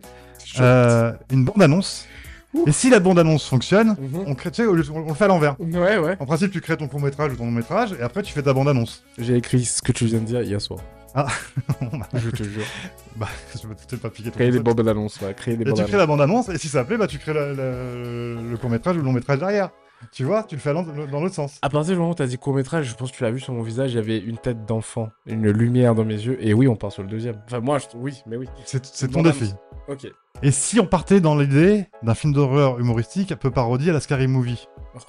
[0.60, 2.06] euh, une bande-annonce.
[2.54, 2.64] Ouh.
[2.66, 4.24] Et si la bande-annonce fonctionne, Mhm.
[4.26, 4.72] on, crée, tu sais, on,
[5.04, 5.58] on le fait à l'envers.
[5.60, 6.16] Ouais, ouais.
[6.18, 9.02] En principe, tu crées ton court-métrage ou ton long-métrage, et après, tu fais ta bande-annonce.
[9.18, 10.80] J'ai écrit ce que tu viens de dire hier soir.
[11.14, 11.26] Ah.
[12.14, 12.64] je te jure.
[13.16, 14.76] bah, je vais peut-être pas piquer ton Créer des concept.
[14.76, 15.34] bandes annonces, ouais.
[15.34, 18.56] Créer des Et tu crées la bande-annonce, et si ça plaît, bah, tu crées le
[18.60, 19.70] court-métrage ou le long-métrage derrière.
[20.12, 21.58] Tu vois, tu le fais dans l'autre sens.
[21.62, 23.40] À partir du moment où t'as dit court métrage, je pense que tu l'as vu
[23.40, 26.54] sur mon visage, il y avait une tête d'enfant, une lumière dans mes yeux, et
[26.54, 27.36] oui, on part sur le deuxième.
[27.46, 27.86] Enfin, moi, je...
[27.96, 28.46] oui, mais oui.
[28.64, 29.52] C'est ton défi.
[29.88, 30.06] Ok.
[30.42, 34.00] Et si on partait dans l'idée d'un film d'horreur humoristique un peu parodie à la
[34.00, 34.68] Scary Movie?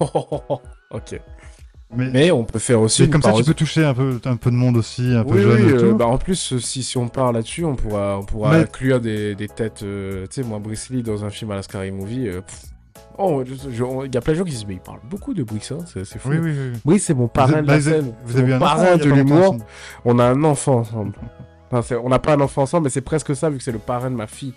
[0.90, 1.20] Ok.
[1.96, 3.04] Mais, Mais on peut faire aussi.
[3.04, 5.40] une comme ça, tu peux toucher un peu, un peu de monde aussi, un peu
[5.40, 8.18] jeune oui, et euh, bah, en plus, euh, si, si on part là-dessus, on pourra,
[8.20, 9.82] on pourra Mais- inclure des, des têtes.
[9.82, 12.28] euh, tu sais, moi, Bruce Lee dans un film à la Scary Movie.
[12.28, 12.62] euh, pff.
[13.22, 15.42] Oh, il y a plein de gens qui se disent, mais il parle beaucoup de
[15.42, 16.30] Brice, hein, c'est fou.
[16.30, 16.78] Oui, oui, oui.
[16.84, 18.14] Brice, c'est mon parrain de la bah, vous avez- scène.
[18.24, 19.38] Vous avez mon un enfant parrain de l'humour.
[19.38, 19.64] ensemble.
[20.04, 21.12] On a un enfant ensemble.
[21.70, 23.78] Enfin, on n'a pas un enfant ensemble, mais c'est presque ça, vu que c'est le
[23.78, 24.54] parrain de ma fille.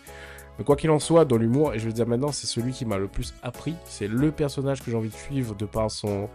[0.58, 2.86] Mais quoi qu'il en soit, dans l'humour, et je veux dire maintenant, c'est celui qui
[2.86, 3.76] m'a le plus appris.
[3.86, 6.30] C'est le personnage que j'ai envie de suivre de par son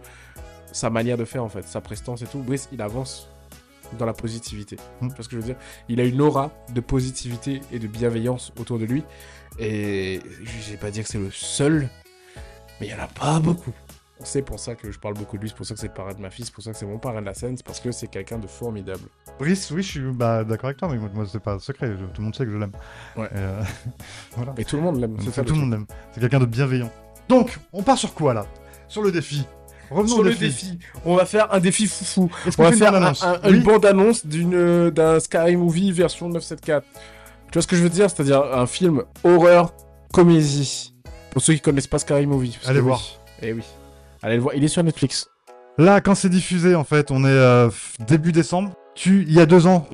[0.71, 2.39] sa manière de faire, en fait, sa prestance et tout.
[2.39, 3.27] Brice, il avance
[3.97, 4.77] dans la positivité.
[5.01, 5.07] Mm.
[5.09, 5.55] Tu vois ce que je veux dire?
[5.87, 9.03] Il a une aura de positivité et de bienveillance autour de lui.
[9.57, 11.89] Et je vais pas dire que c'est le seul,
[12.79, 13.71] mais il y en a pas beaucoup.
[14.21, 15.93] C'est pour ça que je parle beaucoup de lui, c'est pour ça que c'est le
[15.93, 17.65] parrain de ma fille, c'est pour ça que c'est mon parrain de la scène, c'est
[17.65, 18.99] parce que c'est quelqu'un de formidable.
[19.39, 21.87] Brice, oui, je suis bah, d'accord avec toi, mais moi, c'est pas secret.
[21.97, 22.73] je- tout le monde sait que je l'aime.
[23.15, 23.27] Ouais.
[23.27, 23.61] Et, euh,
[24.35, 24.53] voilà.
[24.57, 25.85] Et tout le monde l'aime, c'est ça tout le monde l'aime.
[26.11, 26.91] C'est quelqu'un de bienveillant.
[27.29, 28.45] Donc, on part sur quoi là?
[28.89, 29.45] Sur le défi.
[29.89, 30.77] Revenons Sur au le défi.
[31.05, 32.29] on va faire un défi foufou.
[32.45, 33.55] Est-ce On qu'on va fait une faire un- bande-annonce un- Oui.
[33.57, 36.83] une bande-annonce d'une, euh, d'un Sky Movie version 974.
[37.47, 38.09] Tu vois ce que je veux dire?
[38.09, 39.73] C'est-à-dire un film horreur,
[40.13, 40.93] comédie.
[41.31, 42.57] Pour ceux qui connaissent pas Sky Movie.
[42.65, 43.01] Allez voir.
[43.41, 43.47] Oui.
[43.49, 43.63] Eh oui.
[44.21, 44.55] Allez le voir.
[44.55, 45.29] Il est sur Netflix.
[45.77, 47.69] Là, quand c'est diffusé, en fait, on est euh,
[48.07, 48.73] début décembre.
[48.95, 49.87] Tu, il y a deux ans,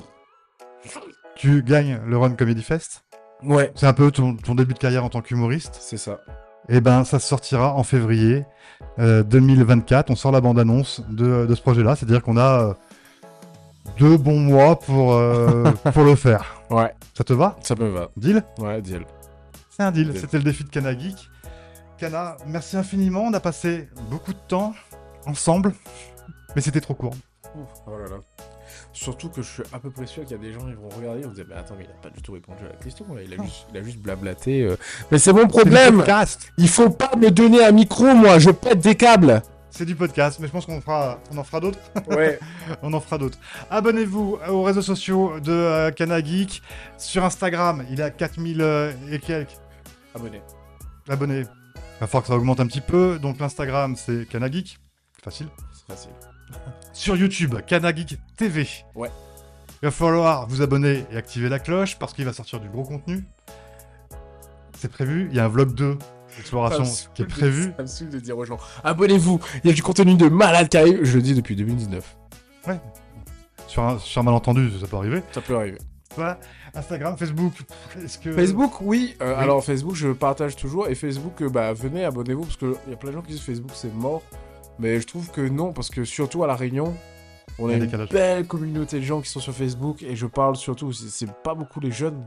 [1.36, 3.04] tu gagnes le Run Comedy Fest.
[3.44, 3.70] Ouais.
[3.76, 5.76] C'est un peu ton, ton début de carrière en tant qu'humoriste.
[5.80, 6.20] C'est ça.
[6.68, 8.44] Et ben, ça sortira en février
[8.98, 10.10] euh, 2024.
[10.10, 11.94] On sort la bande-annonce de, de ce projet-là.
[11.94, 12.74] C'est-à-dire qu'on a euh,
[13.98, 16.56] deux bons mois pour, euh, pour le faire.
[16.70, 16.92] Ouais.
[17.14, 17.56] Ça te va?
[17.62, 18.08] Ça me va.
[18.16, 18.42] Deal?
[18.58, 19.04] Ouais, deal.
[19.76, 20.12] C'est un deal.
[20.18, 21.28] C'était le défi de Cana Geek.
[21.98, 23.22] Cana, merci infiniment.
[23.24, 24.74] On a passé beaucoup de temps
[25.26, 25.74] ensemble,
[26.54, 27.14] mais c'était trop court.
[27.86, 28.16] Oh là là.
[28.92, 30.88] Surtout que je suis à peu près sûr qu'il y a des gens qui vont
[30.88, 32.68] regarder et vont se dire Mais attends, mais il a pas du tout répondu à
[32.68, 33.04] la question.
[33.14, 33.20] là.
[33.22, 34.62] Il, a juste, il a juste blablaté.
[34.62, 34.76] euh.
[35.10, 36.52] Mais c'est mon problème podcast.
[36.56, 40.38] Il faut pas me donner un micro, moi Je pète des câbles C'est du podcast,
[40.40, 41.78] mais je pense qu'on fera, on en fera d'autres.
[42.08, 42.38] Ouais.
[42.82, 43.38] On en fera d'autres.
[43.70, 46.62] Abonnez-vous aux réseaux sociaux de euh, Cana Geek.
[46.96, 49.50] Sur Instagram, il a 4000 euh, et quelques
[50.16, 50.40] Abonnez.
[51.08, 51.40] abonnés.
[51.40, 53.18] Il va falloir que ça augmente un petit peu.
[53.18, 54.78] Donc l'Instagram, c'est Cana Geek.
[55.22, 55.48] Facile.
[55.72, 56.10] C'est facile.
[56.92, 58.66] Sur YouTube, Cana Geek TV.
[58.94, 59.10] Ouais.
[59.82, 62.84] Il va falloir vous abonner et activer la cloche parce qu'il va sortir du gros
[62.84, 63.24] contenu.
[64.78, 65.28] C'est prévu.
[65.30, 65.98] Il y a un vlog 2
[66.36, 67.72] d'exploration Ça me qui est prévu.
[67.76, 70.68] Ça me saoule de dire aux gens Abonnez-vous Il y a du contenu de malade
[70.68, 71.04] qui arrive.
[71.04, 72.16] Je le dis depuis 2019.
[73.68, 75.22] Sur un, sur un malentendu, ça peut arriver.
[75.32, 75.78] Ça peut arriver.
[76.74, 77.52] Instagram, Facebook.
[78.02, 79.16] Est-ce que Facebook, oui.
[79.20, 79.42] Euh, Oui.
[79.42, 80.88] Alors, Facebook, je partage toujours.
[80.88, 82.42] Et Facebook, euh, bah, venez, abonnez-vous.
[82.42, 84.22] Parce qu'il y a plein de gens qui disent Facebook, c'est mort.
[84.78, 85.72] Mais je trouve que non.
[85.72, 86.94] Parce que surtout à La Réunion,
[87.58, 90.02] on a a un une belle communauté de gens qui sont sur Facebook.
[90.02, 92.26] Et je parle surtout, c'est pas beaucoup les jeunes.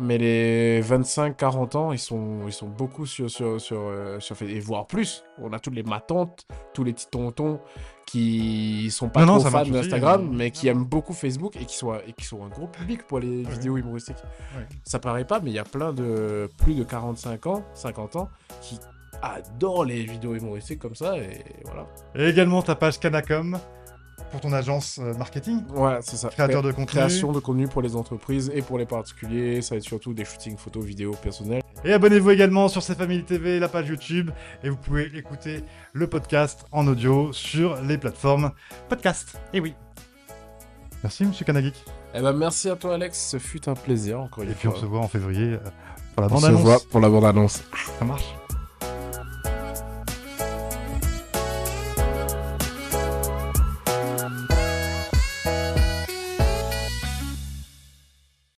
[0.00, 4.56] Mais les 25-40 ans, ils sont, ils sont beaucoup sur, sur, sur, euh, sur Facebook.
[4.56, 5.24] Et voire plus.
[5.42, 7.60] On a toutes les matantes, tous les petits tontons
[8.06, 11.76] qui sont pas Non, trop fans d'Instagram, euh, mais qui aiment beaucoup Facebook et qui
[11.76, 13.50] sont, et qui sont un gros public pour les Ouais.
[13.52, 14.16] vidéos humoristiques.
[14.56, 14.64] Ouais.
[14.84, 18.28] Ça paraît pas, mais il y a plein de plus de 45 ans, 50 ans,
[18.62, 18.78] qui
[19.20, 21.86] adorent les vidéos humoristiques comme ça, et voilà.
[22.14, 23.58] Et également ta page Canacom
[24.30, 26.28] pour ton agence euh, marketing, Ouais, c'est ça.
[26.28, 26.86] créateur de contenu.
[26.86, 30.24] Création de contenu pour les entreprises et pour les particuliers, ça va être surtout des
[30.24, 31.62] shootings photos, vidéos personnels.
[31.84, 34.30] Et abonnez-vous également sur C'est Family TV, la page YouTube.
[34.64, 38.50] Et vous pouvez écouter le podcast en audio sur les plateformes
[38.88, 39.38] podcast.
[39.52, 39.74] Et oui.
[41.02, 41.74] Merci, monsieur Kanagik.
[42.14, 44.72] Eh ben, merci à toi, Alex, ce fut un plaisir, encore une Et puis on
[44.72, 44.80] fois.
[44.80, 45.58] se voit en février euh,
[46.14, 46.60] pour la On se bande-annonce.
[46.62, 47.62] voit pour la bande-annonce.
[47.98, 48.24] Ça marche.